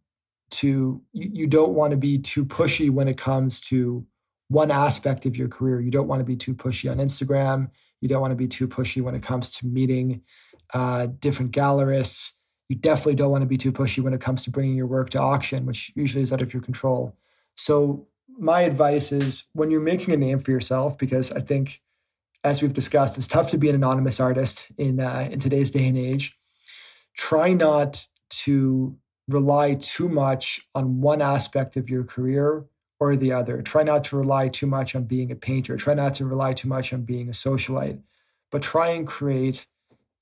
to 0.52 1.04
you, 1.14 1.30
you 1.34 1.46
don't 1.46 1.74
want 1.74 1.92
to 1.92 1.98
be 1.98 2.18
too 2.18 2.46
pushy 2.46 2.90
when 2.90 3.08
it 3.08 3.20
comes 3.20 3.62
to 3.62 4.08
one 4.50 4.72
aspect 4.72 5.26
of 5.26 5.38
your 5.38 5.48
career. 5.48 5.80
You 5.80 5.92
don't 5.92 6.08
want 6.08 6.20
to 6.20 6.26
be 6.26 6.36
too 6.36 6.54
pushy 6.54 6.92
on 6.92 6.98
Instagram. 6.98 7.70
You 8.02 8.10
don't 8.10 8.22
want 8.22 8.32
to 8.32 8.36
be 8.36 8.48
too 8.48 8.68
pushy 8.68 9.02
when 9.02 9.16
it 9.16 9.24
comes 9.24 9.52
to 9.52 9.68
meeting 9.68 10.22
uh, 10.74 11.08
different 11.20 11.52
gallerists. 11.52 12.34
You 12.68 12.76
definitely 12.76 13.16
don't 13.16 13.32
want 13.32 13.44
to 13.44 13.48
be 13.48 13.58
too 13.58 13.72
pushy 13.72 14.04
when 14.04 14.14
it 14.14 14.22
comes 14.22 14.44
to 14.44 14.52
bringing 14.52 14.76
your 14.76 14.88
work 14.88 15.12
to 15.12 15.20
auction, 15.20 15.66
which 15.66 15.92
usually 15.96 16.24
is 16.24 16.34
out 16.34 16.42
of 16.42 16.54
your 16.54 16.62
control. 16.62 17.16
So, 17.56 18.08
my 18.42 18.62
advice 18.62 19.12
is 19.12 19.44
when 19.52 19.70
you're 19.70 19.82
making 19.82 20.14
a 20.14 20.18
name 20.18 20.40
for 20.40 20.52
yourself, 20.52 20.98
because 20.98 21.30
I 21.32 21.42
think, 21.42 21.82
as 22.46 22.62
we've 22.62 22.74
discussed, 22.74 23.18
it's 23.18 23.28
tough 23.28 23.50
to 23.50 23.58
be 23.58 23.68
an 23.68 23.76
anonymous 23.76 24.20
artist 24.20 24.68
in 24.78 25.00
uh, 25.02 25.28
in 25.30 25.40
today's 25.40 25.72
day 25.72 25.88
and 25.88 25.98
age. 25.98 26.38
Try 27.18 27.52
not 27.52 28.08
to 28.30 28.96
rely 29.28 29.76
too 29.76 30.08
much 30.08 30.62
on 30.74 31.02
one 31.02 31.22
aspect 31.22 31.76
of 31.76 31.90
your 31.90 32.04
career 32.04 32.66
or 33.00 33.16
the 33.16 33.32
other. 33.32 33.62
Try 33.62 33.84
not 33.84 34.04
to 34.06 34.18
rely 34.18 34.50
too 34.50 34.68
much 34.68 34.96
on 34.96 35.04
being 35.04 35.32
a 35.32 35.36
painter. 35.36 35.78
Try 35.78 35.94
not 35.94 36.16
to 36.16 36.26
rely 36.26 36.54
too 36.54 36.68
much 36.68 36.94
on 36.94 37.04
being 37.04 37.30
a 37.30 37.32
socialite. 37.32 38.02
but 38.52 38.64
try 38.64 38.90
and 38.90 39.08
create 39.08 39.68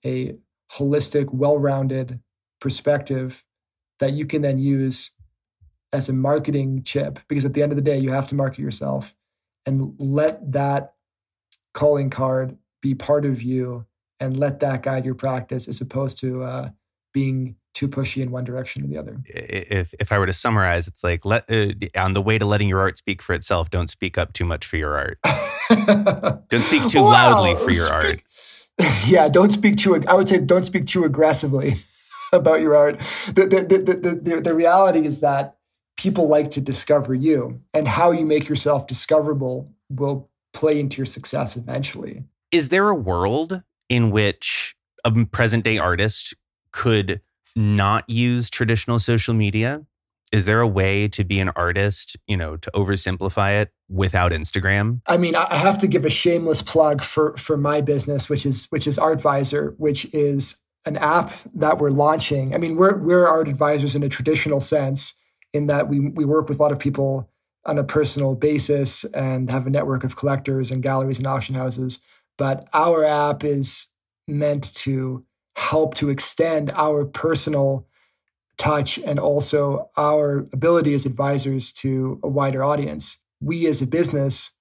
a 0.05 0.35
holistic, 0.71 1.33
well 1.33 1.57
rounded 1.57 2.19
perspective 2.59 3.43
that 3.99 4.13
you 4.13 4.25
can 4.25 4.41
then 4.41 4.59
use 4.59 5.11
as 5.93 6.09
a 6.09 6.13
marketing 6.13 6.83
chip. 6.83 7.19
Because 7.29 7.45
at 7.45 7.53
the 7.53 7.63
end 7.63 7.71
of 7.71 7.77
the 7.77 7.81
day, 7.81 7.97
you 7.97 8.11
have 8.11 8.27
to 8.27 8.35
market 8.35 8.59
yourself 8.59 9.15
and 9.65 9.95
let 9.97 10.51
that 10.51 10.93
calling 11.73 12.09
card 12.09 12.57
be 12.81 12.95
part 12.95 13.25
of 13.25 13.41
you 13.41 13.85
and 14.19 14.37
let 14.37 14.59
that 14.59 14.83
guide 14.83 15.05
your 15.05 15.15
practice 15.15 15.67
as 15.67 15.79
opposed 15.79 16.19
to 16.19 16.43
uh, 16.43 16.69
being 17.13 17.55
too 17.77 17.87
pushy 17.87 18.23
in 18.23 18.31
one 18.31 18.43
direction 18.43 18.83
or 18.83 18.87
the 18.87 18.97
other. 18.97 19.21
If 19.27 19.93
if 19.99 20.11
I 20.11 20.17
were 20.17 20.25
to 20.25 20.33
summarize, 20.33 20.87
it's 20.87 21.03
like 21.03 21.23
let 21.23 21.49
uh, 21.49 21.73
on 21.95 22.13
the 22.13 22.23
way 22.23 22.39
to 22.39 22.45
letting 22.45 22.67
your 22.67 22.79
art 22.79 22.97
speak 22.97 23.21
for 23.21 23.33
itself. 23.35 23.69
Don't 23.69 23.87
speak 23.87 24.17
up 24.17 24.33
too 24.33 24.45
much 24.45 24.65
for 24.65 24.77
your 24.77 24.97
art. 24.97 25.19
don't 26.49 26.63
speak 26.63 26.87
too 26.87 27.01
loudly 27.01 27.55
for 27.55 27.71
your 27.71 27.89
art. 27.89 28.21
Yeah, 29.07 29.27
don't 29.27 29.49
speak 29.49 29.77
too. 29.77 30.03
I 30.07 30.13
would 30.13 30.27
say 30.27 30.37
don't 30.37 30.63
speak 30.63 30.85
too 30.85 31.03
aggressively 31.03 31.77
about 32.31 32.61
your 32.61 32.75
art. 32.75 32.99
The 33.25 33.47
the, 33.47 33.63
the 33.63 33.77
the 33.79 34.15
the 34.21 34.41
the 34.41 34.53
reality 34.53 35.03
is 35.03 35.21
that 35.21 35.57
people 35.97 36.27
like 36.27 36.51
to 36.51 36.61
discover 36.61 37.15
you, 37.15 37.59
and 37.73 37.87
how 37.87 38.11
you 38.11 38.23
make 38.23 38.47
yourself 38.47 38.85
discoverable 38.85 39.73
will 39.89 40.29
play 40.53 40.79
into 40.79 40.97
your 40.97 41.07
success 41.07 41.55
eventually. 41.55 42.23
Is 42.51 42.69
there 42.69 42.87
a 42.89 42.93
world 42.93 43.63
in 43.89 44.11
which 44.11 44.75
a 45.03 45.25
present 45.25 45.63
day 45.63 45.79
artist 45.79 46.35
could 46.71 47.19
not 47.57 48.09
use 48.09 48.49
traditional 48.49 48.99
social 48.99 49.33
media? 49.33 49.85
Is 50.31 50.45
there 50.45 50.59
a 50.59 50.67
way 50.67 51.07
to 51.09 51.23
be 51.23 51.39
an 51.39 51.49
artist, 51.49 52.17
you 52.27 52.35
know, 52.35 52.57
to 52.57 52.69
oversimplify 52.71 53.61
it 53.61 53.71
without 53.89 54.31
Instagram? 54.31 55.01
I 55.07 55.17
mean, 55.17 55.35
I 55.35 55.55
have 55.55 55.77
to 55.79 55.87
give 55.87 56.03
a 56.05 56.09
shameless 56.09 56.61
plug 56.61 57.01
for 57.01 57.35
for 57.37 57.57
my 57.57 57.81
business, 57.81 58.29
which 58.29 58.45
is 58.45 58.65
which 58.65 58.87
is 58.87 58.97
Artvisor, 58.97 59.73
which 59.77 60.05
is 60.13 60.57
an 60.85 60.97
app 60.97 61.31
that 61.55 61.79
we're 61.79 61.91
launching. 61.91 62.53
I 62.53 62.57
mean, 62.57 62.75
we're 62.75 62.97
we're 62.97 63.25
art 63.25 63.47
advisors 63.47 63.95
in 63.95 64.03
a 64.03 64.09
traditional 64.09 64.59
sense, 64.59 65.13
in 65.53 65.67
that 65.67 65.87
we 65.87 65.99
we 65.99 66.25
work 66.25 66.49
with 66.49 66.59
a 66.59 66.61
lot 66.61 66.73
of 66.73 66.79
people 66.79 67.29
on 67.65 67.77
a 67.77 67.83
personal 67.83 68.35
basis 68.35 69.03
and 69.13 69.49
have 69.51 69.67
a 69.67 69.69
network 69.69 70.03
of 70.03 70.15
collectors 70.15 70.71
and 70.71 70.83
galleries 70.83 71.17
and 71.17 71.27
auction 71.27 71.55
houses. 71.55 71.99
But 72.37 72.67
our 72.73 73.03
app 73.03 73.43
is 73.43 73.87
meant 74.27 74.73
to 74.75 75.25
help 75.57 75.95
to 75.95 76.09
extend 76.09 76.71
our 76.75 77.03
personal 77.03 77.87
touch 78.57 78.99
and 78.99 79.19
also 79.19 79.89
our 79.97 80.47
ability 80.53 80.93
as 80.93 81.05
advisors 81.05 81.71
to 81.71 82.19
a 82.23 82.27
wider 82.27 82.63
audience. 82.63 83.17
We 83.41 83.67
as 83.67 83.81
a 83.81 83.87
business 83.87 84.51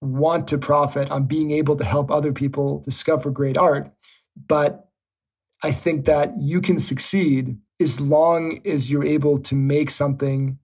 want 0.00 0.48
to 0.48 0.58
profit 0.58 1.10
on 1.12 1.26
being 1.26 1.52
able 1.52 1.76
to 1.76 1.84
help 1.84 2.10
other 2.10 2.32
people 2.32 2.80
discover 2.80 3.30
great 3.30 3.56
art. 3.56 3.92
But 4.48 4.88
I 5.62 5.70
think 5.70 6.06
that 6.06 6.34
you 6.40 6.60
can 6.60 6.80
succeed 6.80 7.56
as 7.80 8.00
long 8.00 8.60
as 8.66 8.90
you're 8.90 9.04
able 9.04 9.38
to 9.40 9.54
make 9.54 9.90
something 9.90 10.58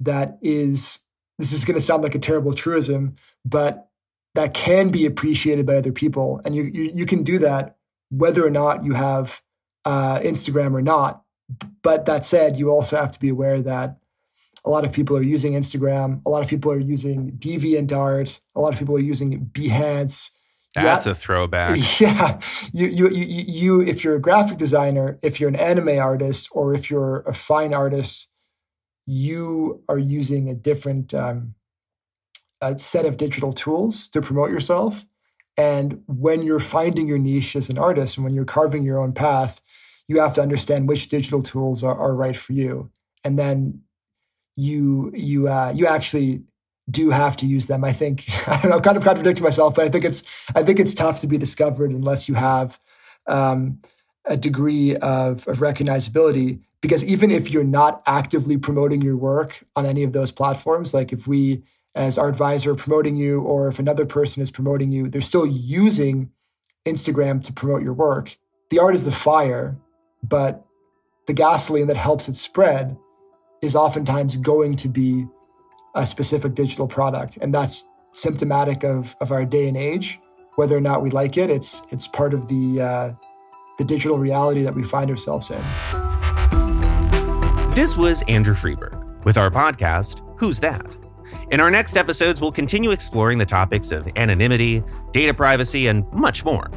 that 0.00 0.38
is, 0.42 0.98
this 1.38 1.52
is 1.54 1.64
going 1.64 1.74
to 1.74 1.80
sound 1.80 2.02
like 2.02 2.14
a 2.14 2.18
terrible 2.18 2.52
truism, 2.52 3.16
but 3.46 3.88
that 4.34 4.52
can 4.52 4.90
be 4.90 5.06
appreciated 5.06 5.64
by 5.64 5.76
other 5.76 5.92
people. 5.92 6.42
And 6.44 6.54
you, 6.54 6.64
you, 6.64 6.92
you 6.94 7.06
can 7.06 7.22
do 7.22 7.38
that 7.38 7.75
whether 8.10 8.44
or 8.44 8.50
not 8.50 8.84
you 8.84 8.94
have 8.94 9.40
uh, 9.84 10.18
Instagram 10.20 10.74
or 10.74 10.82
not. 10.82 11.22
But 11.82 12.06
that 12.06 12.24
said, 12.24 12.58
you 12.58 12.70
also 12.70 12.96
have 12.96 13.12
to 13.12 13.20
be 13.20 13.28
aware 13.28 13.62
that 13.62 13.98
a 14.64 14.70
lot 14.70 14.84
of 14.84 14.92
people 14.92 15.16
are 15.16 15.22
using 15.22 15.52
Instagram. 15.52 16.20
A 16.26 16.28
lot 16.28 16.42
of 16.42 16.48
people 16.48 16.72
are 16.72 16.78
using 16.78 17.32
DeviantArt. 17.32 18.40
A 18.56 18.60
lot 18.60 18.72
of 18.72 18.78
people 18.78 18.96
are 18.96 19.00
using 19.00 19.46
Behance. 19.52 20.30
That's 20.74 21.06
yeah, 21.06 21.12
a 21.12 21.14
throwback. 21.14 21.78
Yeah, 22.00 22.40
you, 22.72 22.86
you, 22.88 23.08
you, 23.10 23.44
you, 23.46 23.80
if 23.80 24.04
you're 24.04 24.16
a 24.16 24.20
graphic 24.20 24.58
designer, 24.58 25.18
if 25.22 25.40
you're 25.40 25.48
an 25.48 25.56
anime 25.56 25.98
artist, 25.98 26.48
or 26.50 26.74
if 26.74 26.90
you're 26.90 27.20
a 27.20 27.32
fine 27.32 27.72
artist, 27.72 28.28
you 29.06 29.82
are 29.88 29.98
using 29.98 30.50
a 30.50 30.54
different 30.54 31.14
um, 31.14 31.54
a 32.60 32.78
set 32.78 33.06
of 33.06 33.16
digital 33.16 33.52
tools 33.52 34.08
to 34.08 34.20
promote 34.20 34.50
yourself. 34.50 35.06
And 35.56 36.02
when 36.06 36.42
you're 36.42 36.60
finding 36.60 37.06
your 37.08 37.18
niche 37.18 37.56
as 37.56 37.70
an 37.70 37.78
artist 37.78 38.16
and 38.16 38.24
when 38.24 38.34
you're 38.34 38.44
carving 38.44 38.84
your 38.84 38.98
own 38.98 39.12
path, 39.12 39.62
you 40.08 40.20
have 40.20 40.34
to 40.34 40.42
understand 40.42 40.88
which 40.88 41.08
digital 41.08 41.42
tools 41.42 41.82
are, 41.82 41.98
are 41.98 42.14
right 42.14 42.36
for 42.36 42.52
you. 42.52 42.90
And 43.24 43.38
then 43.38 43.82
you 44.56 45.12
you 45.14 45.48
uh, 45.48 45.72
you 45.74 45.86
actually 45.86 46.42
do 46.88 47.10
have 47.10 47.36
to 47.38 47.46
use 47.46 47.66
them. 47.66 47.84
I 47.84 47.92
think 47.92 48.24
I 48.48 48.60
don't 48.60 48.70
know, 48.70 48.80
kind 48.80 48.96
of 48.96 49.04
contradicting 49.04 49.44
myself, 49.44 49.74
but 49.74 49.84
I 49.84 49.88
think 49.88 50.04
it's 50.04 50.22
I 50.54 50.62
think 50.62 50.78
it's 50.78 50.94
tough 50.94 51.20
to 51.20 51.26
be 51.26 51.38
discovered 51.38 51.90
unless 51.90 52.28
you 52.28 52.34
have 52.34 52.78
um, 53.26 53.80
a 54.24 54.36
degree 54.36 54.96
of, 54.96 55.46
of 55.48 55.58
recognizability. 55.58 56.60
Because 56.80 57.02
even 57.04 57.30
if 57.30 57.50
you're 57.50 57.64
not 57.64 58.02
actively 58.06 58.56
promoting 58.58 59.02
your 59.02 59.16
work 59.16 59.64
on 59.74 59.86
any 59.86 60.02
of 60.02 60.12
those 60.12 60.30
platforms, 60.30 60.94
like 60.94 61.12
if 61.12 61.26
we 61.26 61.62
as 61.96 62.18
Artvisor 62.18 62.76
promoting 62.76 63.16
you 63.16 63.40
or 63.40 63.68
if 63.68 63.78
another 63.78 64.04
person 64.04 64.42
is 64.42 64.50
promoting 64.50 64.92
you, 64.92 65.08
they're 65.08 65.22
still 65.22 65.46
using 65.46 66.30
Instagram 66.84 67.42
to 67.44 67.52
promote 67.52 67.82
your 67.82 67.94
work. 67.94 68.36
The 68.70 68.78
art 68.78 68.94
is 68.94 69.04
the 69.04 69.10
fire, 69.10 69.76
but 70.22 70.64
the 71.26 71.32
gasoline 71.32 71.86
that 71.86 71.96
helps 71.96 72.28
it 72.28 72.36
spread 72.36 72.96
is 73.62 73.74
oftentimes 73.74 74.36
going 74.36 74.76
to 74.76 74.88
be 74.88 75.26
a 75.94 76.04
specific 76.04 76.54
digital 76.54 76.86
product. 76.86 77.38
And 77.38 77.52
that's 77.54 77.86
symptomatic 78.12 78.84
of, 78.84 79.16
of 79.20 79.32
our 79.32 79.46
day 79.46 79.66
and 79.66 79.76
age. 79.76 80.20
Whether 80.56 80.76
or 80.76 80.80
not 80.80 81.02
we 81.02 81.10
like 81.10 81.36
it, 81.36 81.50
it's 81.50 81.82
it's 81.90 82.06
part 82.06 82.32
of 82.32 82.48
the 82.48 82.80
uh, 82.80 83.12
the 83.76 83.84
digital 83.84 84.18
reality 84.18 84.62
that 84.62 84.74
we 84.74 84.84
find 84.84 85.10
ourselves 85.10 85.50
in. 85.50 85.62
This 87.72 87.94
was 87.94 88.22
Andrew 88.22 88.54
Freeberg 88.54 89.22
with 89.26 89.36
our 89.36 89.50
podcast, 89.50 90.22
Who's 90.38 90.60
That? 90.60 91.05
In 91.50 91.60
our 91.60 91.70
next 91.70 91.96
episodes, 91.96 92.40
we'll 92.40 92.52
continue 92.52 92.90
exploring 92.90 93.38
the 93.38 93.46
topics 93.46 93.90
of 93.90 94.08
anonymity, 94.16 94.82
data 95.12 95.34
privacy, 95.34 95.86
and 95.88 96.10
much 96.12 96.44
more. 96.44 96.70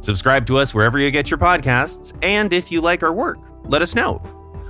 Subscribe 0.00 0.46
to 0.46 0.58
us 0.58 0.74
wherever 0.74 0.98
you 0.98 1.10
get 1.10 1.30
your 1.30 1.38
podcasts, 1.38 2.16
and 2.22 2.52
if 2.52 2.70
you 2.70 2.80
like 2.80 3.02
our 3.02 3.12
work, 3.12 3.38
let 3.64 3.82
us 3.82 3.94
know. 3.94 4.22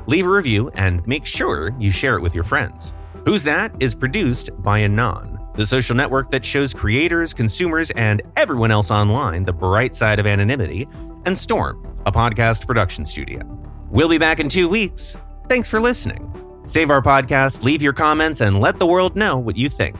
Leave 0.06 0.26
a 0.26 0.30
review 0.30 0.70
and 0.74 1.06
make 1.06 1.26
sure 1.26 1.74
you 1.78 1.90
share 1.90 2.16
it 2.16 2.22
with 2.22 2.34
your 2.34 2.44
friends. 2.44 2.92
Who's 3.26 3.42
That 3.44 3.72
is 3.78 3.94
produced 3.94 4.50
by 4.62 4.80
Anon, 4.80 5.38
the 5.54 5.66
social 5.66 5.94
network 5.94 6.30
that 6.30 6.44
shows 6.44 6.72
creators, 6.72 7.34
consumers, 7.34 7.90
and 7.90 8.22
everyone 8.36 8.70
else 8.70 8.90
online 8.90 9.44
the 9.44 9.52
bright 9.52 9.94
side 9.94 10.18
of 10.18 10.26
anonymity, 10.26 10.88
and 11.26 11.36
Storm, 11.36 11.86
a 12.06 12.12
podcast 12.12 12.66
production 12.66 13.04
studio. 13.04 13.42
We'll 13.90 14.08
be 14.08 14.18
back 14.18 14.40
in 14.40 14.48
two 14.48 14.68
weeks. 14.68 15.16
Thanks 15.48 15.68
for 15.68 15.78
listening. 15.78 16.47
Save 16.68 16.90
our 16.90 17.00
podcast, 17.00 17.62
leave 17.62 17.80
your 17.80 17.94
comments, 17.94 18.42
and 18.42 18.60
let 18.60 18.78
the 18.78 18.86
world 18.86 19.16
know 19.16 19.38
what 19.38 19.56
you 19.56 19.70
think. 19.70 19.96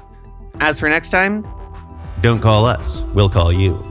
As 0.60 0.78
for 0.78 0.86
next 0.90 1.08
time, 1.08 1.48
don't 2.20 2.40
call 2.40 2.66
us, 2.66 3.00
we'll 3.14 3.30
call 3.30 3.50
you. 3.50 3.87